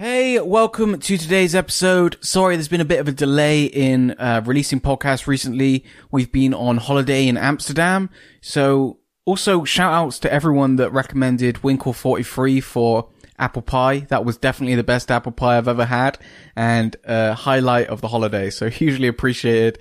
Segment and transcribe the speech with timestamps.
[0.00, 2.18] Hey, welcome to today's episode.
[2.20, 5.84] Sorry, there's been a bit of a delay in uh, releasing podcasts recently.
[6.12, 8.08] We've been on holiday in Amsterdam.
[8.40, 13.08] So also shout outs to everyone that recommended Winkle 43 for
[13.40, 14.06] apple pie.
[14.08, 16.16] That was definitely the best apple pie I've ever had
[16.54, 18.50] and a highlight of the holiday.
[18.50, 19.80] So hugely appreciated.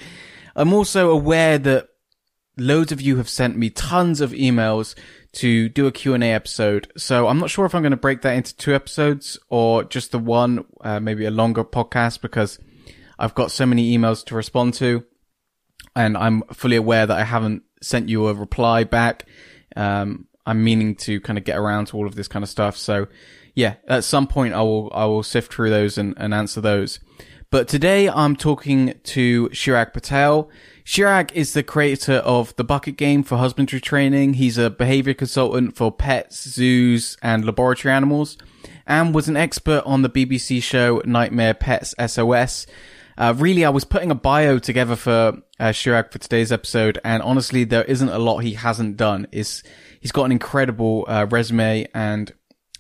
[0.56, 1.90] I'm also aware that
[2.58, 4.96] loads of you have sent me tons of emails
[5.38, 6.92] to do a Q&A episode.
[6.98, 10.12] So I'm not sure if I'm going to break that into two episodes or just
[10.12, 12.58] the one, uh, maybe a longer podcast because
[13.20, 15.04] I've got so many emails to respond to
[15.96, 19.28] and I'm fully aware that I haven't sent you a reply back.
[19.76, 22.76] Um, I'm meaning to kind of get around to all of this kind of stuff.
[22.76, 23.08] So
[23.54, 27.00] yeah, at some point I will, I will sift through those and, and answer those.
[27.50, 30.50] But today I'm talking to Chirag Patel.
[30.84, 34.34] Chirag is the creator of the Bucket Game for husbandry training.
[34.34, 38.38] He's a behavior consultant for pets, zoos, and laboratory animals,
[38.86, 42.68] and was an expert on the BBC show Nightmare Pets SOS.
[43.18, 47.64] Uh, really, I was putting a bio together for uh, for today's episode, and honestly,
[47.64, 49.26] there isn't a lot he hasn't done.
[49.32, 49.64] Is
[50.02, 52.34] he's got an incredible uh, resume, and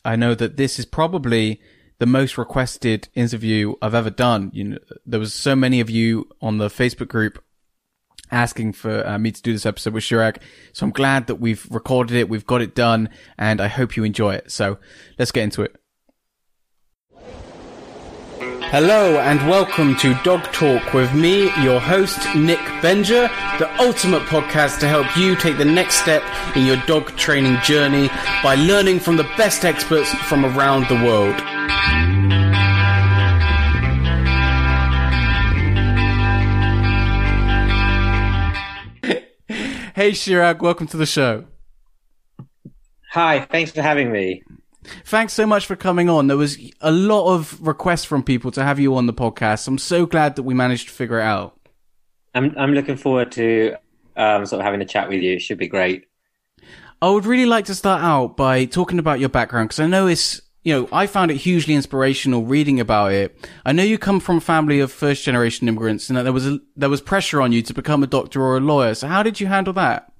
[0.03, 1.61] I know that this is probably
[1.99, 4.51] the most requested interview I've ever done.
[4.53, 7.43] You know, there was so many of you on the Facebook group
[8.31, 10.37] asking for uh, me to do this episode with Chirag.
[10.73, 14.03] So I'm glad that we've recorded it, we've got it done, and I hope you
[14.03, 14.51] enjoy it.
[14.51, 14.77] So
[15.17, 15.75] let's get into it.
[18.69, 24.81] Hello and welcome to Dog Talk with me, your host, Nick Benger, the ultimate podcast
[24.81, 26.21] to help you take the next step
[26.53, 28.09] in your dog training journey
[28.43, 31.41] by learning from the best experts from around the world.
[39.97, 41.45] Hey Chirag, welcome to the show.
[43.13, 44.43] Hi, thanks for having me.
[45.05, 46.27] Thanks so much for coming on.
[46.27, 49.67] There was a lot of requests from people to have you on the podcast.
[49.67, 51.59] I'm so glad that we managed to figure it out.
[52.35, 53.75] I'm I'm looking forward to
[54.15, 55.33] um, sort of having a chat with you.
[55.33, 56.05] It should be great.
[57.01, 60.05] I would really like to start out by talking about your background because I know
[60.05, 63.39] it's you know, I found it hugely inspirational reading about it.
[63.65, 66.45] I know you come from a family of first generation immigrants and that there was
[66.45, 68.93] a, there was pressure on you to become a doctor or a lawyer.
[68.93, 70.11] So how did you handle that?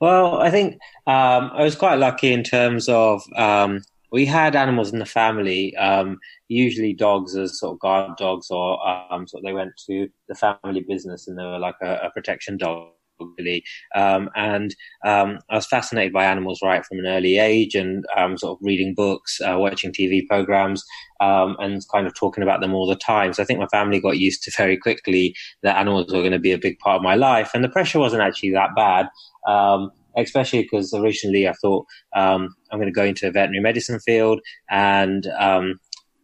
[0.00, 4.90] Well, I think um, I was quite lucky in terms of um, we had animals
[4.90, 6.18] in the family, um,
[6.48, 10.34] usually dogs as sort of guard dogs, or um, sort of they went to the
[10.34, 12.88] family business and they were like a, a protection dog
[13.20, 13.64] really.
[13.94, 14.74] Um, and
[15.04, 18.64] um, I was fascinated by animals right from an early age and um, sort of
[18.64, 20.84] reading books, uh, watching TV programs,
[21.20, 23.32] um, and kind of talking about them all the time.
[23.32, 26.38] So I think my family got used to very quickly that animals were going to
[26.38, 27.50] be a big part of my life.
[27.54, 29.08] And the pressure wasn't actually that bad.
[29.46, 31.86] Um, especially because originally I thought
[32.16, 35.24] um, I'm going to go into a veterinary medicine field, and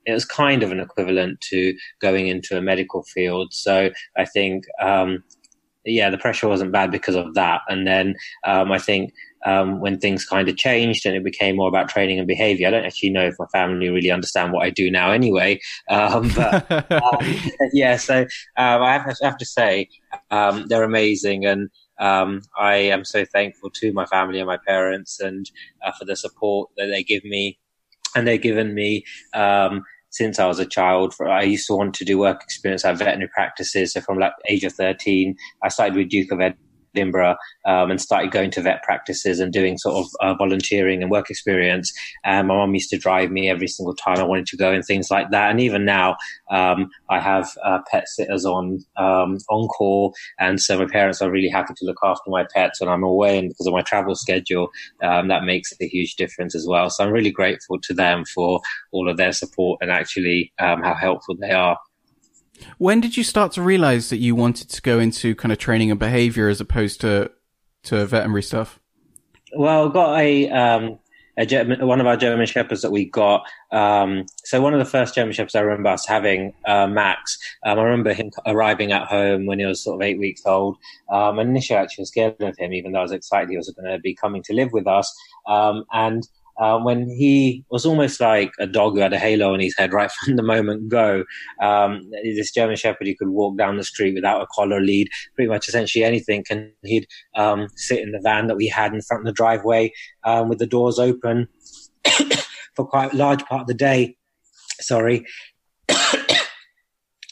[0.07, 3.53] it was kind of an equivalent to going into a medical field.
[3.53, 5.23] So I think um,
[5.85, 7.61] yeah, the pressure wasn't bad because of that.
[7.69, 9.13] And then um, I think
[9.45, 12.71] um, when things kind of changed and it became more about training and behavior, I
[12.71, 15.61] don't actually know if my family really understand what I do now anyway.
[15.91, 17.41] Um, but um,
[17.73, 18.23] yeah, so
[18.57, 19.89] um, I have, I, have, to say
[20.31, 21.45] um, they're amazing.
[21.45, 25.51] And I am so thankful to my family and my parents and
[25.85, 27.59] uh, for the support that they give me.
[28.17, 29.05] And they've given me
[30.15, 31.13] since I was a child.
[31.21, 33.93] I used to want to do work experience at veterinary practices.
[33.93, 36.61] So from like age of 13, I started with Duke of Edinburgh
[36.97, 41.31] um, and started going to vet practices and doing sort of uh, volunteering and work
[41.31, 41.93] experience.
[42.25, 44.85] And my mom used to drive me every single time I wanted to go and
[44.85, 45.51] things like that.
[45.51, 46.17] And even now,
[46.51, 51.31] um, I have uh, pet sitters on um, on call, and so my parents are
[51.31, 53.39] really happy to look after my pets when I'm away.
[53.39, 54.71] And because of my travel schedule,
[55.03, 56.91] um, that makes a huge difference as well.
[56.91, 58.61] So I'm really grateful to them for
[58.93, 61.79] all of their support and actually um, how helpful they are.
[62.79, 65.91] When did you start to realize that you wanted to go into kind of training
[65.91, 67.31] and behavior as opposed to
[67.85, 68.81] to veterinary stuff?
[69.57, 70.99] Well, got a um,
[71.37, 73.45] a German, one of our German shepherds that we got.
[73.73, 77.39] Um, so one of the first German shepherds I remember us having, uh, Max.
[77.65, 80.77] Um, I remember him arriving at home when he was sort of eight weeks old.
[81.11, 83.57] Um, and initially, I actually was scared of him, even though I was excited he
[83.57, 85.13] was going to be coming to live with us.
[85.47, 86.27] Um, and
[86.61, 89.93] um, when he was almost like a dog who had a halo on his head
[89.93, 91.25] right from the moment go.
[91.61, 95.49] Um, this German Shepherd, he could walk down the street without a collar lead, pretty
[95.49, 96.45] much essentially anything.
[96.51, 97.07] And he'd
[97.37, 99.93] um, sit in the van that we had in front of the driveway
[100.25, 101.49] um, with the doors open
[102.75, 104.17] for quite a large part of the day.
[104.81, 105.25] Sorry.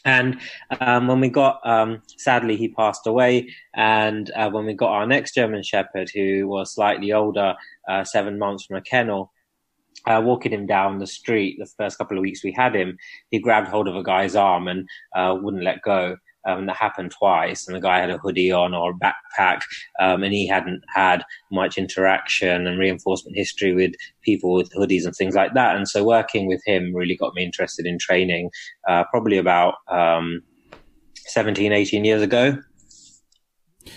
[0.05, 0.39] And
[0.81, 3.49] um, when we got, um, sadly, he passed away.
[3.73, 7.55] And uh, when we got our next German Shepherd, who was slightly older,
[7.87, 9.31] uh, seven months from a kennel,
[10.05, 12.97] uh, walking him down the street the first couple of weeks we had him,
[13.29, 16.17] he grabbed hold of a guy's arm and uh, wouldn't let go.
[16.45, 19.61] Um, that happened twice, and the guy had a hoodie on or a backpack,
[19.99, 25.15] um, and he hadn't had much interaction and reinforcement history with people with hoodies and
[25.15, 25.75] things like that.
[25.75, 28.49] And so, working with him really got me interested in training.
[28.87, 30.41] Uh, probably about um,
[31.25, 32.57] 17, 18 years ago.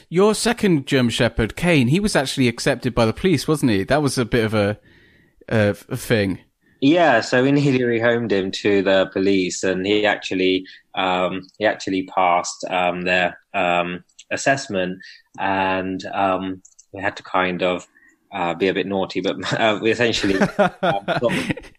[0.09, 3.85] Your second German Shepherd, Kane, he was actually accepted by the police, wasn't he?
[3.85, 4.79] That was a bit of a,
[5.49, 6.41] a, a thing.
[6.81, 12.05] Yeah, so we nearly rehomed him to the police, and he actually um, he actually
[12.05, 14.99] passed um, their um, assessment,
[15.39, 16.63] and um,
[16.93, 17.87] we had to kind of
[18.33, 20.39] uh, be a bit naughty, but uh, we essentially
[20.83, 21.07] um,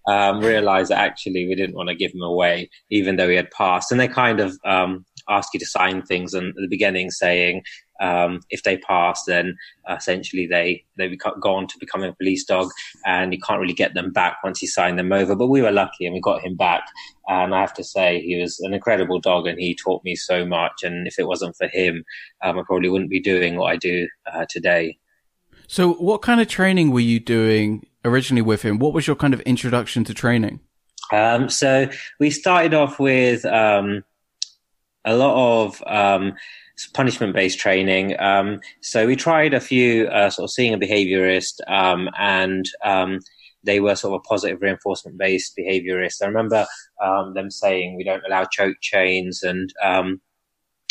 [0.07, 3.51] um, realized that actually we didn't want to give him away, even though he had
[3.51, 3.91] passed.
[3.91, 7.63] And they kind of um, ask you to sign things and at the beginning saying
[7.99, 9.57] um, if they pass, then
[9.89, 12.69] essentially they they go on to becoming a police dog,
[13.05, 15.35] and you can't really get them back once you sign them over.
[15.35, 16.83] But we were lucky, and we got him back.
[17.27, 20.45] And I have to say, he was an incredible dog, and he taught me so
[20.45, 20.83] much.
[20.83, 22.03] And if it wasn't for him,
[22.43, 24.97] um, I probably wouldn't be doing what I do uh, today.
[25.67, 28.79] So, what kind of training were you doing originally with him?
[28.79, 30.61] What was your kind of introduction to training?
[31.11, 31.89] Um, so
[32.19, 34.03] we started off with um,
[35.07, 36.33] a lot of um,
[36.93, 38.19] punishment based training.
[38.19, 43.19] Um, so we tried a few, uh, sort of seeing a behaviorist, um, and um,
[43.63, 46.21] they were sort of a positive reinforcement based behaviorist.
[46.21, 46.65] I remember
[47.03, 50.21] um, them saying we don't allow choke chains and um,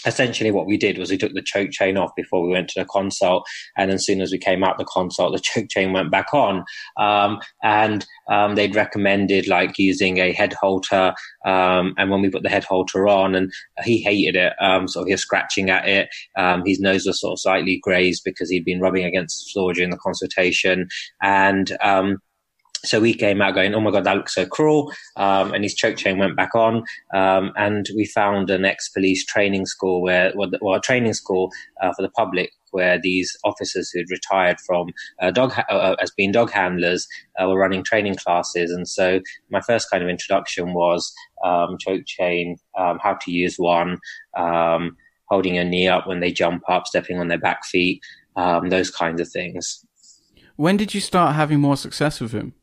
[0.04, 2.80] essentially what we did was we took the choke chain off before we went to
[2.80, 3.46] the consult
[3.76, 6.64] and as soon as we came out the consult the choke chain went back on.
[6.98, 11.14] Um, and um, they'd recommended like using a head halter
[11.44, 13.52] um, and when we put the head halter on and
[13.84, 16.08] he hated it um, so he was scratching at it.
[16.36, 19.72] Um, his nose was sort of slightly grazed because he'd been rubbing against the floor
[19.72, 20.88] during the consultation.
[21.22, 22.18] And um,
[22.84, 24.92] so we came out going, oh my God, that looks so cruel.
[25.16, 26.84] Um, and his choke chain went back on.
[27.14, 31.50] Um, and we found an ex police training school where, well, a training school
[31.82, 34.88] uh, for the public where these officers who'd retired from
[35.22, 37.08] uh, dog ha- uh, as being dog handlers
[37.40, 38.70] uh, were running training classes.
[38.70, 39.20] And so
[39.50, 41.12] my first kind of introduction was
[41.44, 43.98] um, choke chain, um, how to use one,
[44.36, 44.96] um,
[45.28, 48.02] holding your knee up when they jump up, stepping on their back feet,
[48.36, 49.84] um, those kinds of things.
[50.56, 52.54] When did you start having more success with him?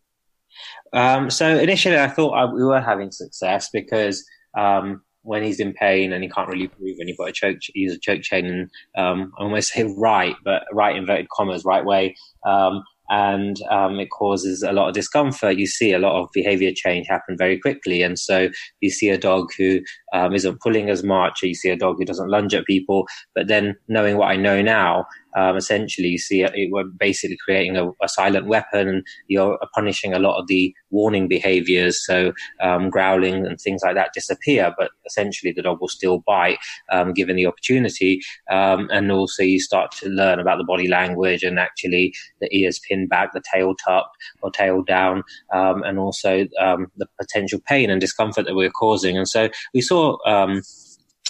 [0.94, 4.24] Um, so initially, I thought I, we were having success because
[4.58, 7.58] um, when he's in pain and he can't really move, and you've got a choke,
[7.74, 11.84] use a choke chain, and um, I almost say right, but right inverted commas, right
[11.84, 15.58] way, um, and um, it causes a lot of discomfort.
[15.58, 18.50] You see a lot of behavior change happen very quickly, and so
[18.82, 19.80] you see a dog who
[20.14, 23.08] um, not pulling as much, or you see a dog who doesn't lunge at people.
[23.34, 27.78] But then, knowing what I know now, um, essentially you see it, we're basically creating
[27.78, 32.06] a, a, silent weapon you're punishing a lot of the warning behaviors.
[32.06, 36.60] So um, growling and things like that disappear, but essentially the dog will still bite
[36.92, 38.22] um, given the opportunity.
[38.50, 42.80] Um, and also you start to learn about the body language and actually the ears
[42.88, 47.90] pinned back, the tail tucked or tail down, um, and also um, the potential pain
[47.90, 49.18] and discomfort that we're causing.
[49.18, 50.18] And so we saw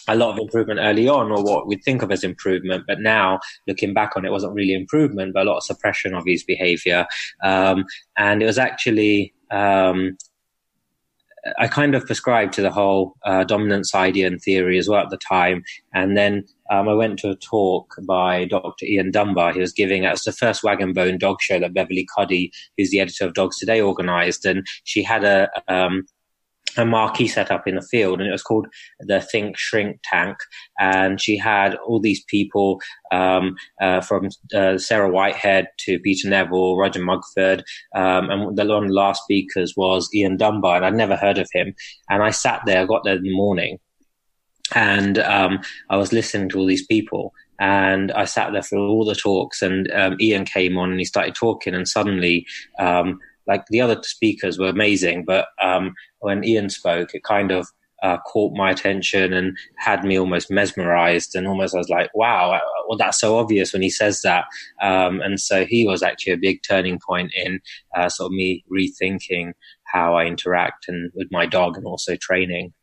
[0.08, 2.86] a lot of improvement early on, or what we'd think of as improvement.
[2.88, 6.24] But now, looking back on it, wasn't really improvement, but a lot of suppression of
[6.26, 7.06] his behavior.
[7.44, 7.86] Um,
[8.18, 10.18] and it was actually, um,
[11.60, 15.10] I kind of prescribed to the whole uh, dominance idea and theory as well at
[15.10, 15.64] the time.
[15.94, 18.86] And then um, I went to a talk by Dr.
[18.86, 19.54] Ian Dunbar.
[19.54, 22.92] He was giving us the first Wag and Bone dog show that Beverly Cuddy, who's
[22.92, 24.46] the editor of Dogs Today, organized.
[24.46, 26.06] And she had a, um,
[26.78, 28.68] a marquee set up in the field and it was called
[29.00, 30.38] the Think Shrink Tank.
[30.80, 32.80] And she had all these people,
[33.12, 37.64] um, uh, from, uh, Sarah Whitehead to Peter Neville, Roger Mugford.
[37.96, 41.38] Um, and the one of the last speakers was Ian Dunbar and I'd never heard
[41.38, 41.74] of him.
[42.10, 43.80] And I sat there, I got there in the morning
[44.74, 49.06] and, um, I was listening to all these people and I sat there for all
[49.06, 52.46] the talks and, um, Ian came on and he started talking and suddenly,
[52.80, 57.68] um, like the other speakers were amazing, but um, when Ian spoke, it kind of
[58.04, 62.52] uh, caught my attention and had me almost mesmerized and almost I was like, wow,
[62.52, 64.44] uh, well, that's so obvious when he says that.
[64.82, 67.62] Um, and so he was actually a big turning point in
[67.96, 69.54] uh, sort of me rethinking
[69.86, 72.74] how I interact and with my dog and also training.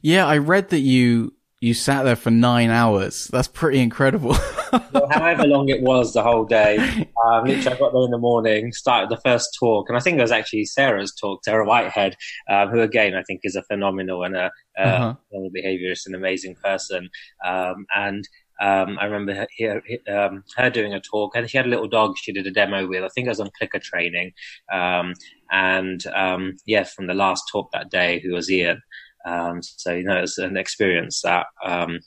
[0.00, 3.28] Yeah, I read that you you sat there for nine hours.
[3.28, 4.34] That's pretty incredible.
[4.92, 6.78] well, however long it was, the whole day.
[7.26, 10.18] Um, literally, I got there in the morning, started the first talk, and I think
[10.18, 12.16] it was actually Sarah's talk, Sarah Whitehead,
[12.48, 15.14] um, who again I think is a phenomenal and a, uh, uh-huh.
[15.54, 17.10] behaviorist, an amazing person.
[17.44, 18.26] Um, and
[18.62, 21.88] um, I remember her, her, um, her, doing a talk, and she had a little
[21.88, 23.04] dog she did a demo with.
[23.04, 24.32] I think it was on clicker training,
[24.72, 25.14] um,
[25.50, 28.80] and um, yeah, from the last talk that day, who was Ian.
[29.26, 32.00] Um, so you know, it's an experience that um,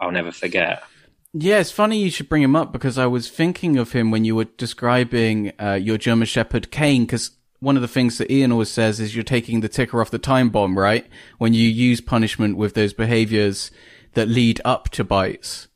[0.00, 0.82] I'll never forget.
[1.34, 4.24] Yeah, it's funny you should bring him up because I was thinking of him when
[4.24, 7.04] you were describing uh, your German Shepherd Kane.
[7.04, 10.10] Because one of the things that Ian always says is you're taking the ticker off
[10.10, 11.06] the time bomb, right?
[11.36, 13.70] When you use punishment with those behaviors
[14.14, 15.68] that lead up to bites.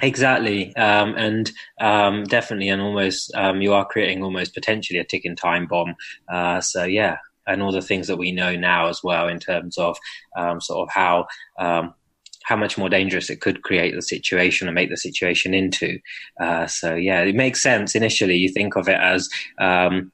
[0.00, 5.34] Exactly, um, and um, definitely, and almost um, you are creating almost potentially a ticking
[5.34, 5.96] time bomb.
[6.32, 7.16] Uh, so yeah,
[7.48, 9.96] and all the things that we know now as well in terms of
[10.36, 11.26] um, sort of how
[11.58, 11.94] um,
[12.44, 15.98] how much more dangerous it could create the situation and make the situation into.
[16.40, 18.36] Uh, so yeah, it makes sense initially.
[18.36, 19.28] You think of it as
[19.58, 20.12] um,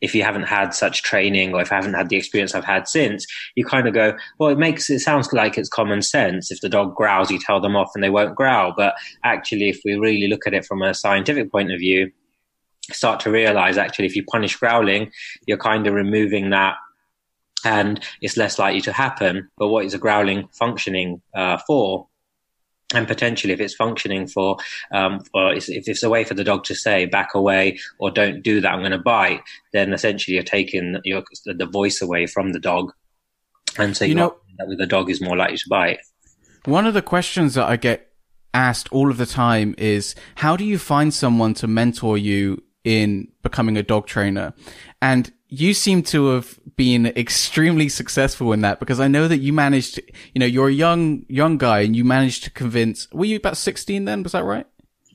[0.00, 2.88] if you haven't had such training or if I haven't had the experience I've had
[2.88, 6.50] since, you kind of go, well, it makes it sounds like it's common sense.
[6.50, 8.72] If the dog growls, you tell them off and they won't growl.
[8.76, 12.10] But actually, if we really look at it from a scientific point of view,
[12.92, 15.10] start to realize actually if you punish growling,
[15.46, 16.76] you're kind of removing that
[17.64, 19.48] and it's less likely to happen.
[19.58, 22.08] But what is a growling functioning uh, for?
[22.94, 24.58] And potentially, if it's functioning for,
[24.92, 28.42] um, or if it's a way for the dog to say "back away" or "don't
[28.42, 29.40] do that," I'm going to bite,
[29.72, 32.92] then essentially you're taking your, the voice away from the dog,
[33.76, 35.98] and so you know that the dog is more likely to bite.
[36.64, 38.12] One of the questions that I get
[38.54, 43.28] asked all of the time is, how do you find someone to mentor you in
[43.42, 44.54] becoming a dog trainer?
[45.02, 49.52] And you seem to have been extremely successful in that because I know that you
[49.52, 50.00] managed,
[50.34, 53.56] you know, you're a young, young guy and you managed to convince, were you about
[53.56, 54.22] 16 then?
[54.22, 54.66] Was that right?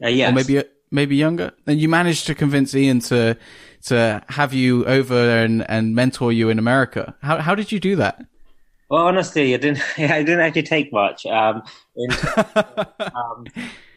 [0.04, 0.32] Uh, yes.
[0.32, 1.51] Or maybe, maybe younger.
[1.66, 3.38] And you managed to convince Ian to,
[3.84, 7.16] to have you over and, and mentor you in America.
[7.22, 8.25] How, how did you do that?
[8.90, 11.25] Well, honestly, I didn't, I didn't actually take much.
[11.25, 11.63] Um,
[11.96, 12.10] in,
[13.00, 13.46] um,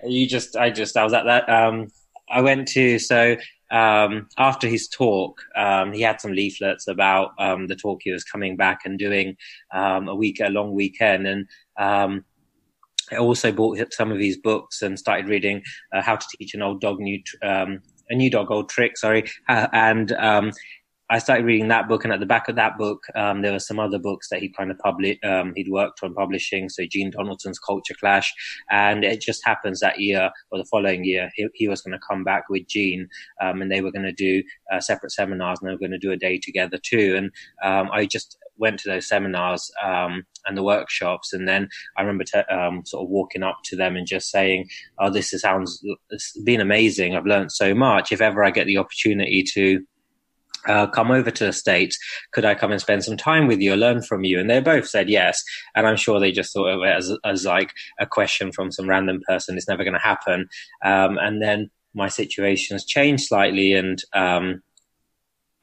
[0.05, 1.89] you just, I just, I was at that, um,
[2.29, 3.37] I went to, so
[3.75, 8.23] um, after his talk, um, he had some leaflets about um, the talk he was
[8.23, 9.37] coming back and doing
[9.73, 12.25] um, a week, a long weekend, and um,
[13.11, 15.61] I also bought some of his books and started reading
[15.93, 18.97] uh, How to Teach an Old Dog New um, a New Dog Old Trick.
[18.97, 20.13] Sorry, uh, and
[21.11, 23.59] I started reading that book, and at the back of that book, um, there were
[23.59, 25.23] some other books that he kind of published.
[25.23, 28.33] Um, he'd worked on publishing, so Jean Donaldson's Culture Clash,
[28.71, 32.07] and it just happens that year or the following year, he, he was going to
[32.09, 33.09] come back with Jean,
[33.43, 34.43] um, and they were going to do
[34.73, 37.15] uh, separate seminars, and they were going to do a day together too.
[37.17, 37.31] And
[37.63, 41.69] um, I just went to those seminars um, and the workshops, and then
[41.99, 44.69] I remember um, sort of walking up to them and just saying,
[44.99, 47.15] "Oh, this sounds it's been amazing.
[47.15, 48.11] I've learned so much.
[48.11, 49.85] If ever I get the opportunity to."
[50.69, 51.99] Uh, come over to the States.
[52.33, 54.41] Could I come and spend some time with you, or learn from you?
[54.41, 55.43] And they both said yes.
[55.75, 58.89] And I'm sure they just thought of it as, as like a question from some
[58.89, 59.57] random person.
[59.57, 60.49] It's never going to happen.
[60.85, 64.63] Um, and then my situations changed slightly and, um,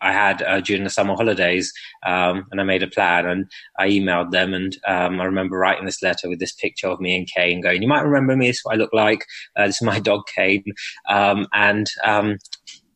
[0.01, 1.71] I had uh, during the summer holidays,
[2.05, 3.45] um, and I made a plan and
[3.77, 4.53] I emailed them.
[4.53, 7.81] And um, I remember writing this letter with this picture of me and Kane going,
[7.81, 9.25] You might remember me, this is what I look like.
[9.55, 10.63] Uh, this is my dog, Kane.
[11.07, 12.37] Um, and um,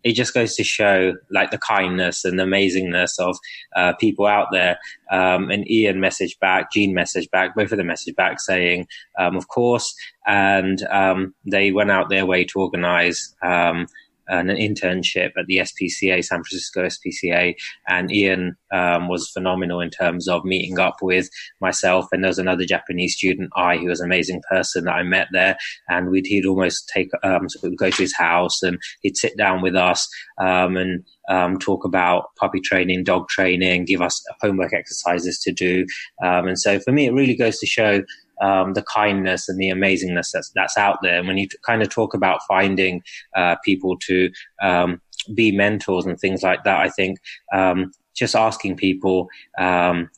[0.05, 3.35] it just goes to show like the kindness and the amazingness of
[3.75, 4.77] uh, people out there.
[5.11, 9.35] Um, and Ian messaged back, Jean messaged back, both of them messaged back saying, um,
[9.35, 9.95] of course.
[10.27, 13.87] And um, they went out their way to organize um,
[14.27, 17.55] an internship at the SPCA, San Francisco SPCA,
[17.87, 21.29] and Ian um, was phenomenal in terms of meeting up with
[21.61, 22.07] myself.
[22.11, 25.27] And there was another Japanese student, I, who was an amazing person that I met
[25.31, 25.57] there,
[25.89, 29.37] and we'd he'd almost take um, so we'd go to his house and he'd sit
[29.37, 30.07] down with us
[30.39, 35.85] um, and um, talk about puppy training, dog training, give us homework exercises to do.
[36.23, 38.03] Um, and so for me, it really goes to show
[38.41, 41.19] um, the kindness and the amazingness that's that's out there.
[41.19, 43.01] And when you t- kind of talk about finding
[43.35, 45.01] uh, people to um,
[45.33, 47.19] be mentors and things like that, I think
[47.53, 49.27] um, just asking people
[49.57, 50.09] um,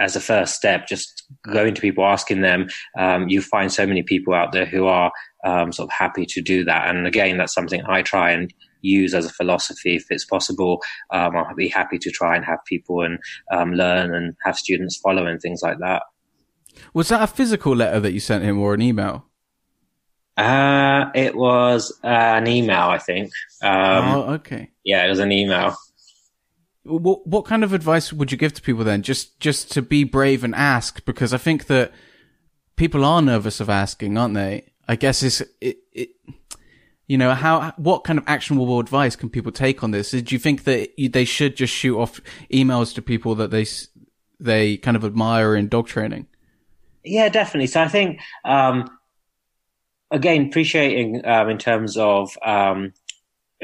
[0.00, 4.02] as a first step, just going to people, asking them, um, you find so many
[4.02, 5.12] people out there who are
[5.44, 6.88] um, sort of happy to do that.
[6.88, 10.82] And again, that's something I try and use as a philosophy if it's possible.
[11.12, 13.18] Um, I'll be happy to try and have people and
[13.52, 16.02] um, learn and have students follow and things like that.
[16.94, 19.26] Was that a physical letter that you sent him or an email?
[20.36, 23.32] Uh, it was uh, an email, I think.
[23.62, 24.70] Um, oh, okay.
[24.84, 25.76] Yeah, it was an email.
[26.84, 29.02] What what kind of advice would you give to people then?
[29.02, 31.92] Just just to be brave and ask, because I think that
[32.76, 34.72] people are nervous of asking, aren't they?
[34.88, 36.10] I guess it's it, it
[37.06, 40.10] you know how what kind of actionable advice can people take on this?
[40.10, 42.20] Do you think that they should just shoot off
[42.52, 43.66] emails to people that they
[44.40, 46.26] they kind of admire in dog training?
[47.04, 47.66] Yeah, definitely.
[47.66, 48.88] So I think um,
[50.10, 52.92] again, appreciating um, in terms of um,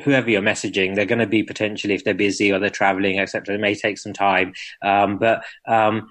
[0.05, 3.55] whoever you're messaging, they're going to be potentially, if they're busy or they're traveling, etc.
[3.55, 6.09] It may take some time, um, but um,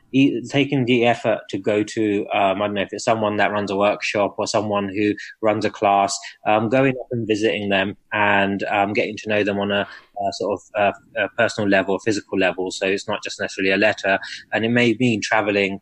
[0.50, 3.72] taking the effort to go to, um, I don't know if it's someone that runs
[3.72, 8.64] a workshop or someone who runs a class, um, going up and visiting them and
[8.64, 12.72] um, getting to know them on a, a sort of uh, personal level, physical level.
[12.72, 14.20] So it's not just necessarily a letter,
[14.52, 15.80] and it may mean traveling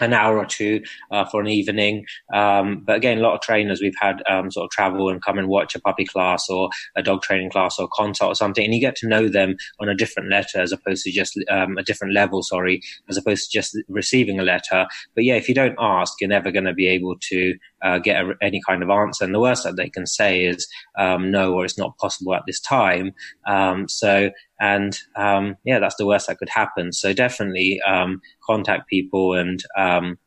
[0.00, 2.04] an hour or two uh, for an evening.
[2.34, 5.38] Um, but again, a lot of trainers we've had um, sort of travel and come
[5.38, 8.74] and watch a puppy class or a dog training class or consult or something, and
[8.74, 11.82] you get to know them on a different letter as opposed to just um, a
[11.82, 12.42] different level.
[12.42, 14.86] Sorry, as opposed to just receiving a letter.
[15.14, 18.24] But yeah, if you don't ask, you're never going to be able to uh, get
[18.24, 19.24] a, any kind of answer.
[19.24, 20.66] And the worst that they can say is
[20.98, 23.12] um, no, or it's not possible at this time.
[23.46, 26.92] Um, so and um, yeah, that's the worst that could happen.
[26.92, 30.18] So definitely um, contact people and um,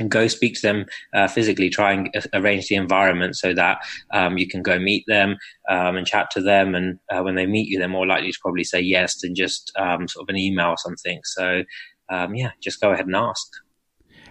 [0.00, 1.70] and go speak to them uh, physically.
[1.70, 3.78] Try and arrange the environment so that
[4.12, 5.36] um, you can go meet them
[5.70, 6.74] um, and chat to them.
[6.74, 9.72] And uh, when they meet you, they're more likely to probably say yes than just
[9.78, 11.20] um, sort of an email or something.
[11.24, 11.62] So
[12.10, 13.46] yeah, just go ahead and ask.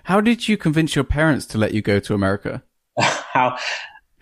[0.03, 2.63] How did you convince your parents to let you go to America?
[2.99, 3.57] How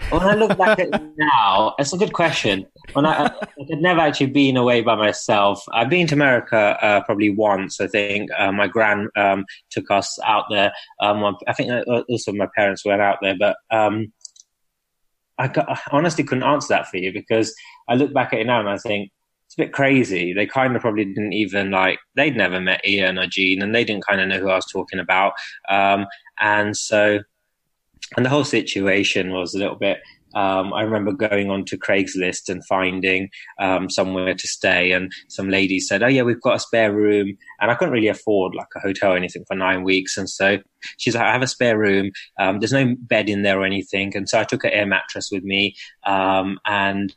[0.09, 2.65] when I look back at it now, it's a good question.
[2.93, 5.63] When I, I had never actually been away by myself.
[5.71, 7.79] I've been to America uh, probably once.
[7.79, 10.73] I think uh, my grand um, took us out there.
[11.00, 14.11] Um, I think uh, also my parents went out there, but um,
[15.38, 17.53] I, got, I, honestly couldn't answer that for you because
[17.88, 19.11] I look back at it now and I think
[19.51, 20.31] it's a bit crazy.
[20.31, 23.84] They kind of probably didn't even like they'd never met Ian or Jean, and they
[23.84, 25.34] didn't kind of know who I was talking about.
[25.70, 26.05] Um,
[26.39, 27.20] and so
[28.15, 30.00] and the whole situation was a little bit.
[30.36, 33.27] Um, I remember going on to Craigslist and finding
[33.60, 37.38] um, somewhere to stay, and some lady said, "Oh yeah, we've got a spare room,"
[37.60, 40.60] and I couldn't really afford like a hotel or anything for nine weeks, and so
[40.98, 42.12] she's like, "I have a spare room.
[42.39, 45.29] Um, there's no bed in there or anything," and so I took an air mattress
[45.29, 47.13] with me, um, and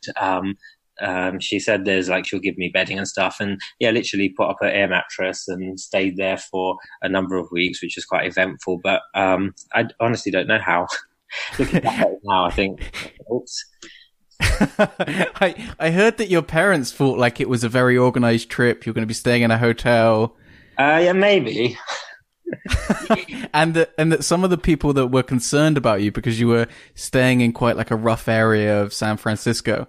[1.01, 4.49] um, she said there's like she'll give me bedding and stuff, and yeah, literally put
[4.49, 8.27] up her air mattress and stayed there for a number of weeks, which was quite
[8.27, 8.81] eventful.
[8.83, 10.87] But um, I honestly don't know how.
[11.59, 12.92] Looking back now, I think,
[13.33, 13.64] oops.
[14.40, 18.87] I I heard that your parents thought like it was a very organized trip.
[18.87, 20.37] You're going to be staying in a hotel.
[20.79, 21.77] Uh, yeah, maybe.
[23.55, 26.47] and that and that some of the people that were concerned about you because you
[26.47, 29.88] were staying in quite like a rough area of San Francisco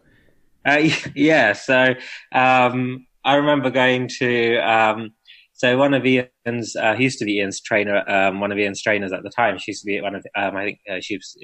[0.65, 1.95] uh, yeah, so
[2.33, 4.57] um, I remember going to.
[4.57, 5.11] Um,
[5.53, 8.03] so one of Ian's, uh, he used to be Ian's trainer.
[8.09, 9.57] Um, one of Ian's trainers at the time.
[9.57, 11.37] She used to be one of, um, I think uh, she was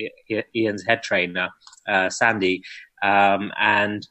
[0.54, 1.48] Ian's head trainer,
[1.88, 2.62] uh, Sandy.
[3.02, 4.06] Um, and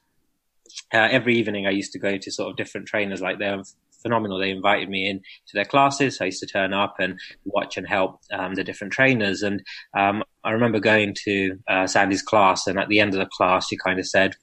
[0.95, 3.21] uh, every evening I used to go to sort of different trainers.
[3.21, 3.63] Like they're
[4.03, 4.39] phenomenal.
[4.39, 6.17] They invited me in to their classes.
[6.17, 9.43] So I used to turn up and watch and help um, the different trainers.
[9.43, 9.63] And
[9.97, 13.69] um, I remember going to uh, Sandy's class, and at the end of the class,
[13.69, 14.35] she kind of said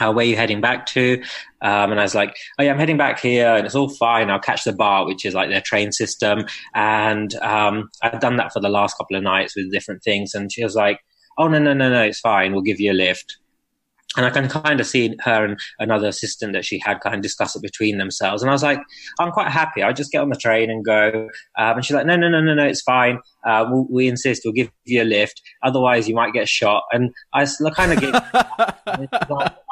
[0.00, 1.22] uh, where are you heading back to?
[1.62, 4.30] Um, and I was like, oh yeah, I'm heading back here and it's all fine.
[4.30, 6.44] I'll catch the BART, which is like their train system.
[6.74, 10.34] And um, I've done that for the last couple of nights with different things.
[10.34, 11.00] And she was like,
[11.38, 12.52] oh, no, no, no, no, it's fine.
[12.52, 13.38] We'll give you a lift
[14.16, 17.22] and I can kind of see her and another assistant that she had kind of
[17.22, 18.42] discuss it between themselves.
[18.42, 18.80] And I was like,
[19.18, 19.82] I'm quite happy.
[19.82, 21.28] I'll just get on the train and go.
[21.58, 23.18] Um, and she's like, no, no, no, no, no, it's fine.
[23.46, 25.40] Uh, we'll, we insist we'll give you a lift.
[25.62, 26.84] Otherwise, you might get shot.
[26.92, 28.14] And I kind of get.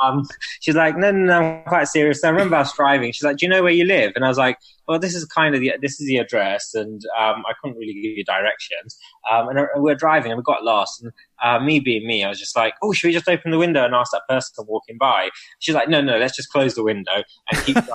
[0.02, 0.22] um,
[0.60, 2.22] she's like, no, no, no, I'm quite serious.
[2.22, 3.12] And I remember I was driving.
[3.12, 4.12] She's like, do you know where you live?
[4.14, 7.02] And I was like, well, this is kind of the this is the address, and
[7.18, 8.98] um, I couldn't really give you directions.
[9.30, 11.02] Um, and we are driving, and we got lost.
[11.02, 13.58] And uh, me being me, I was just like, oh, should we just open the
[13.58, 15.30] window and ask that person walking by?
[15.58, 17.76] She's like, no, no, let's just close the window and keep.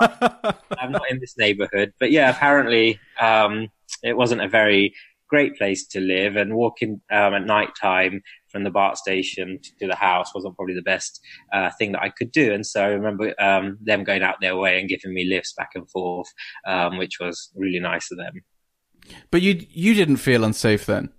[0.78, 3.68] I'm not in this neighborhood, but yeah, apparently um,
[4.02, 4.94] it wasn't a very
[5.28, 9.86] great place to live, and walking um, at night time from the BART station to
[9.86, 11.20] the house wasn't probably the best
[11.52, 12.52] uh, thing that I could do.
[12.52, 15.70] And so I remember um, them going out their way and giving me lifts back
[15.74, 16.28] and forth,
[16.66, 18.42] um, which was really nice of them.
[19.30, 21.10] But you you didn't feel unsafe then.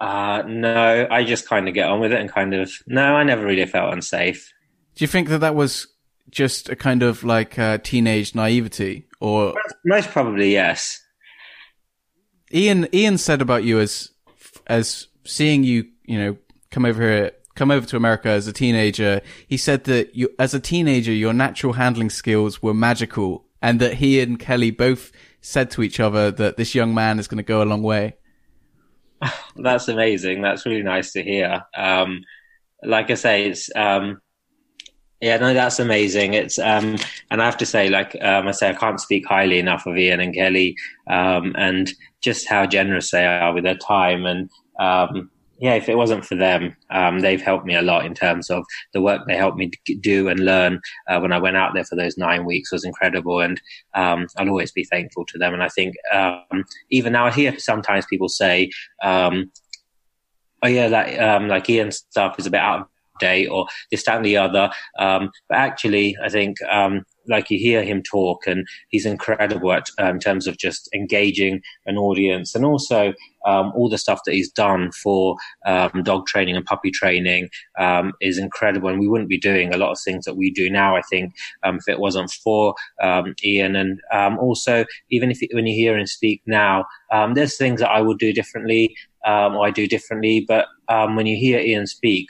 [0.00, 3.24] Uh, no, I just kind of get on with it and kind of no, I
[3.24, 4.52] never really felt unsafe.
[4.94, 5.86] Do you think that that was
[6.30, 9.54] just a kind of like uh, teenage naivety, or
[9.84, 11.00] most probably yes?
[12.52, 14.10] Ian Ian said about you as
[14.66, 16.36] as seeing you you know,
[16.70, 20.54] come over here, come over to America as a teenager, he said that you, as
[20.54, 25.70] a teenager, your natural handling skills were magical and that he and Kelly both said
[25.72, 28.16] to each other that this young man is going to go a long way.
[29.56, 30.42] That's amazing.
[30.42, 31.64] That's really nice to hear.
[31.76, 32.24] Um,
[32.82, 34.20] like I say, it's, um,
[35.20, 36.34] yeah, no, that's amazing.
[36.34, 36.98] It's um,
[37.30, 39.96] and I have to say, like um, I say, I can't speak highly enough of
[39.96, 41.90] Ian and Kelly, um, and
[42.20, 45.30] just how generous they are with their time and um,
[45.64, 48.66] yeah, if it wasn't for them, um, they've helped me a lot in terms of
[48.92, 49.70] the work they helped me
[50.02, 53.40] do and learn uh, when I went out there for those nine weeks was incredible.
[53.40, 53.58] And
[53.94, 55.54] um, I'll always be thankful to them.
[55.54, 58.68] And I think um, even now I hear sometimes people say,
[59.02, 59.50] um,
[60.62, 62.86] oh yeah, that um, like Ian's stuff is a bit out of
[63.18, 64.70] date or this, that and the other.
[64.98, 66.58] Um, but actually, I think
[67.26, 71.62] like you hear him talk and he's incredible at, uh, in terms of just engaging
[71.86, 76.56] an audience and also um, all the stuff that he's done for um, dog training
[76.56, 78.88] and puppy training um, is incredible.
[78.88, 81.34] And we wouldn't be doing a lot of things that we do now i think
[81.62, 83.76] um, if it wasn't for um, ian.
[83.76, 86.84] And um, also even if when you hear him speak now
[87.34, 90.44] there's things that i would do differently or i do differently.
[90.46, 92.28] But when you hear ian speak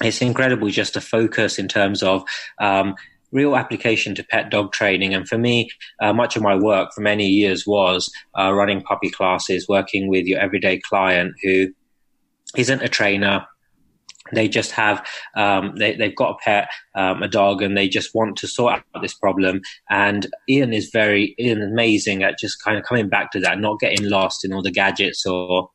[0.00, 2.22] it's incredible just to focus in terms of
[2.60, 2.94] um,
[3.32, 5.14] real application to pet dog training.
[5.14, 9.10] And for me, uh, much of my work for many years was uh, running puppy
[9.10, 11.68] classes, working with your everyday client who
[12.56, 13.46] isn't a trainer.
[14.32, 18.14] They just have, um, they, they've got a pet, um, a dog, and they just
[18.14, 19.62] want to sort out this problem.
[19.88, 23.80] And Ian is very, Ian amazing at just kind of coming back to that, not
[23.80, 25.70] getting lost in all the gadgets or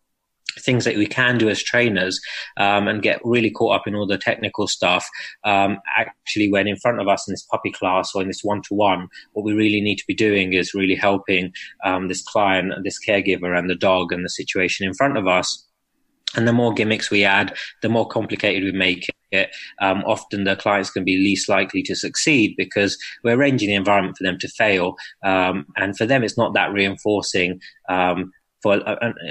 [0.59, 2.19] things that we can do as trainers
[2.57, 5.07] um, and get really caught up in all the technical stuff.
[5.43, 8.61] Um, actually, when in front of us in this puppy class or in this one
[8.63, 11.51] to one, what we really need to be doing is really helping
[11.83, 15.65] um, this client, this caregiver, and the dog and the situation in front of us.
[16.35, 19.55] And the more gimmicks we add, the more complicated we make it.
[19.81, 24.17] Um, often the clients can be least likely to succeed because we're arranging the environment
[24.17, 24.95] for them to fail.
[25.23, 28.31] Um, and for them, it's not that reinforcing um,
[28.63, 28.81] for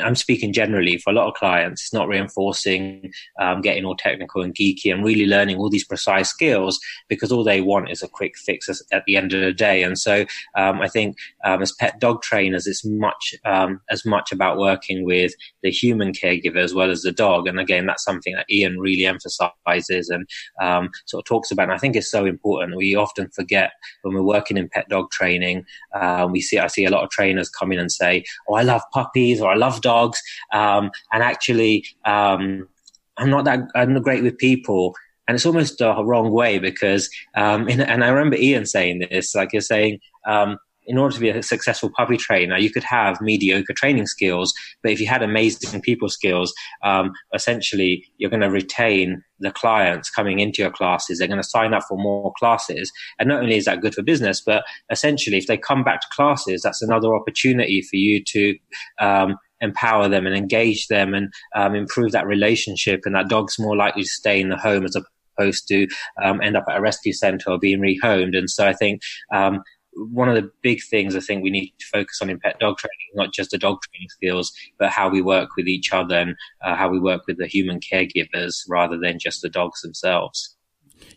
[0.01, 4.43] I'm speaking generally for a lot of clients, it's not reinforcing um, getting all technical
[4.43, 8.09] and geeky and really learning all these precise skills because all they want is a
[8.09, 9.83] quick fix at the end of the day.
[9.83, 14.33] And so um, I think um, as pet dog trainers, it's much um, as much
[14.33, 17.49] about working with the human caregiver as well as the dog.
[17.49, 20.29] And again, that's something that Ian really emphasizes and
[20.61, 21.65] um, sort of talks about.
[21.65, 22.77] And I think it's so important.
[22.77, 25.65] We often forget when we're working in pet dog training.
[25.95, 28.63] Uh, we see I see a lot of trainers come in and say, "Oh, I
[28.63, 30.21] love puppies." Puppies or I love dogs.
[30.53, 32.69] Um, and actually, um,
[33.17, 34.95] I'm not that, I'm not great with people.
[35.29, 39.35] And it's almost the wrong way because, um, in, and I remember Ian saying this,
[39.35, 43.21] like you're saying, um, in order to be a successful puppy trainer, you could have
[43.21, 48.51] mediocre training skills, but if you had amazing people skills, um, essentially you're going to
[48.51, 51.19] retain the clients coming into your classes.
[51.19, 54.03] They're going to sign up for more classes, and not only is that good for
[54.03, 58.57] business, but essentially if they come back to classes, that's another opportunity for you to
[59.01, 63.03] um, empower them and engage them and um, improve that relationship.
[63.05, 64.97] And that dog's more likely to stay in the home as
[65.39, 65.87] opposed to
[66.23, 68.37] um, end up at a rescue center or being rehomed.
[68.37, 69.01] And so I think
[69.33, 69.63] um,
[69.95, 72.79] one of the big things I think we need to focus on in pet dog
[72.79, 76.37] training, not just the dog training skills, but how we work with each other and
[76.65, 80.57] uh, how we work with the human caregivers rather than just the dogs themselves.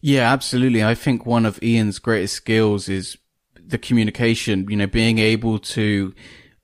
[0.01, 0.83] Yeah, absolutely.
[0.83, 3.17] I think one of Ian's greatest skills is
[3.55, 6.13] the communication, you know, being able to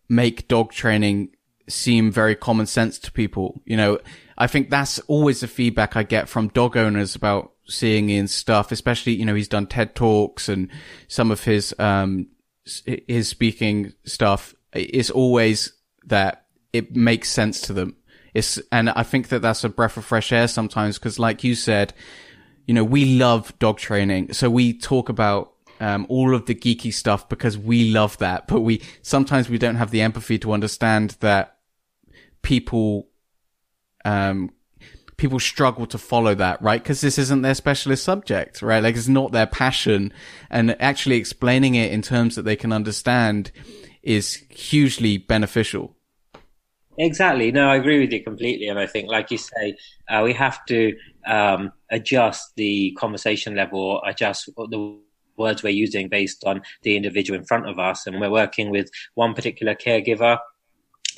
[0.10, 1.30] make dog training
[1.70, 3.62] seem very common sense to people.
[3.66, 4.00] You know,
[4.38, 8.72] I think that's always the feedback I get from dog owners about seeing Ian stuff,
[8.72, 10.70] especially, you know, he's done TED Talks and
[11.08, 12.28] some of his, um,
[12.86, 15.74] his speaking stuff is always
[16.06, 17.96] that it makes sense to them.
[18.34, 21.56] It's, and I think that that's a breath of fresh air sometimes because like you
[21.56, 21.94] said,
[22.66, 24.34] you know, we love dog training.
[24.34, 28.62] So we talk about, um, all of the geeky stuff because we love that, but
[28.62, 31.58] we, sometimes we don't have the empathy to understand that
[32.44, 33.08] people,
[34.06, 34.52] um,
[35.22, 36.82] people struggle to follow that, right?
[36.82, 38.82] Because this isn't their specialist subject, right?
[38.82, 40.12] Like it's not their passion.
[40.50, 43.52] And actually explaining it in terms that they can understand
[44.02, 45.96] is hugely beneficial.
[46.98, 47.52] Exactly.
[47.52, 48.68] No, I agree with you completely.
[48.68, 49.78] And I think, like you say,
[50.10, 50.96] uh, we have to
[51.28, 54.98] um, adjust the conversation level, adjust the
[55.38, 58.08] words we're using based on the individual in front of us.
[58.08, 60.40] And we're working with one particular caregiver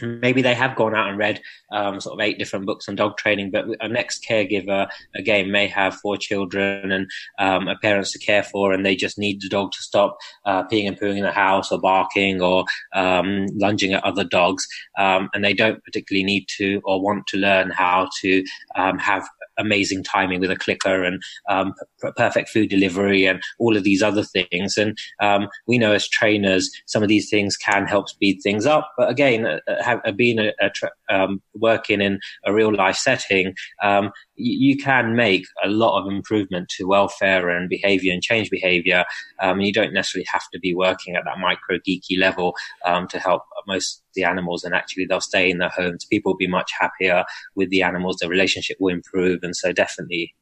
[0.02, 3.18] maybe they have gone out and read um, sort of eight different books on dog
[3.18, 8.20] training, but a next caregiver again may have four children and um, a parents to
[8.20, 11.24] care for, and they just need the dog to stop uh, peeing and pooing in
[11.24, 16.24] the house or barking or um, lunging at other dogs, um, and they don't particularly
[16.24, 18.44] need to or want to learn how to
[18.76, 19.28] um, have
[19.58, 24.02] amazing timing with a clicker and um, p- perfect food delivery and all of these
[24.02, 24.78] other things.
[24.78, 28.92] And um, we know as trainers, some of these things can help speed things up.
[28.98, 32.74] But again, uh, uh have, uh, being a, a tra- um, working in a real
[32.74, 38.22] life setting, um, you, can make a lot of improvement to welfare and behavior and
[38.22, 39.06] change behavior.
[39.40, 43.20] Um, you don't necessarily have to be working at that micro geeky level um, to
[43.20, 44.64] help most the animals.
[44.64, 46.06] And actually, they'll stay in their homes.
[46.06, 47.24] People will be much happier
[47.56, 48.18] with the animals.
[48.18, 49.40] The relationship will improve.
[49.44, 50.36] And so, definitely.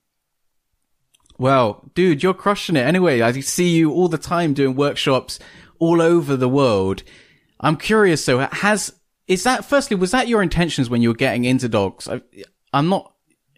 [1.37, 2.85] Well, dude, you're crushing it.
[2.85, 5.39] Anyway, I see you all the time doing workshops
[5.79, 7.03] all over the world.
[7.59, 8.23] I'm curious.
[8.23, 8.93] So, has
[9.27, 12.07] is that firstly was that your intentions when you were getting into dogs?
[12.07, 12.21] I,
[12.73, 13.10] I'm not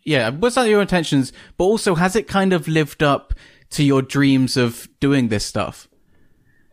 [0.05, 1.33] yeah, was that your intentions?
[1.57, 3.33] But also, has it kind of lived up
[3.71, 5.87] to your dreams of doing this stuff?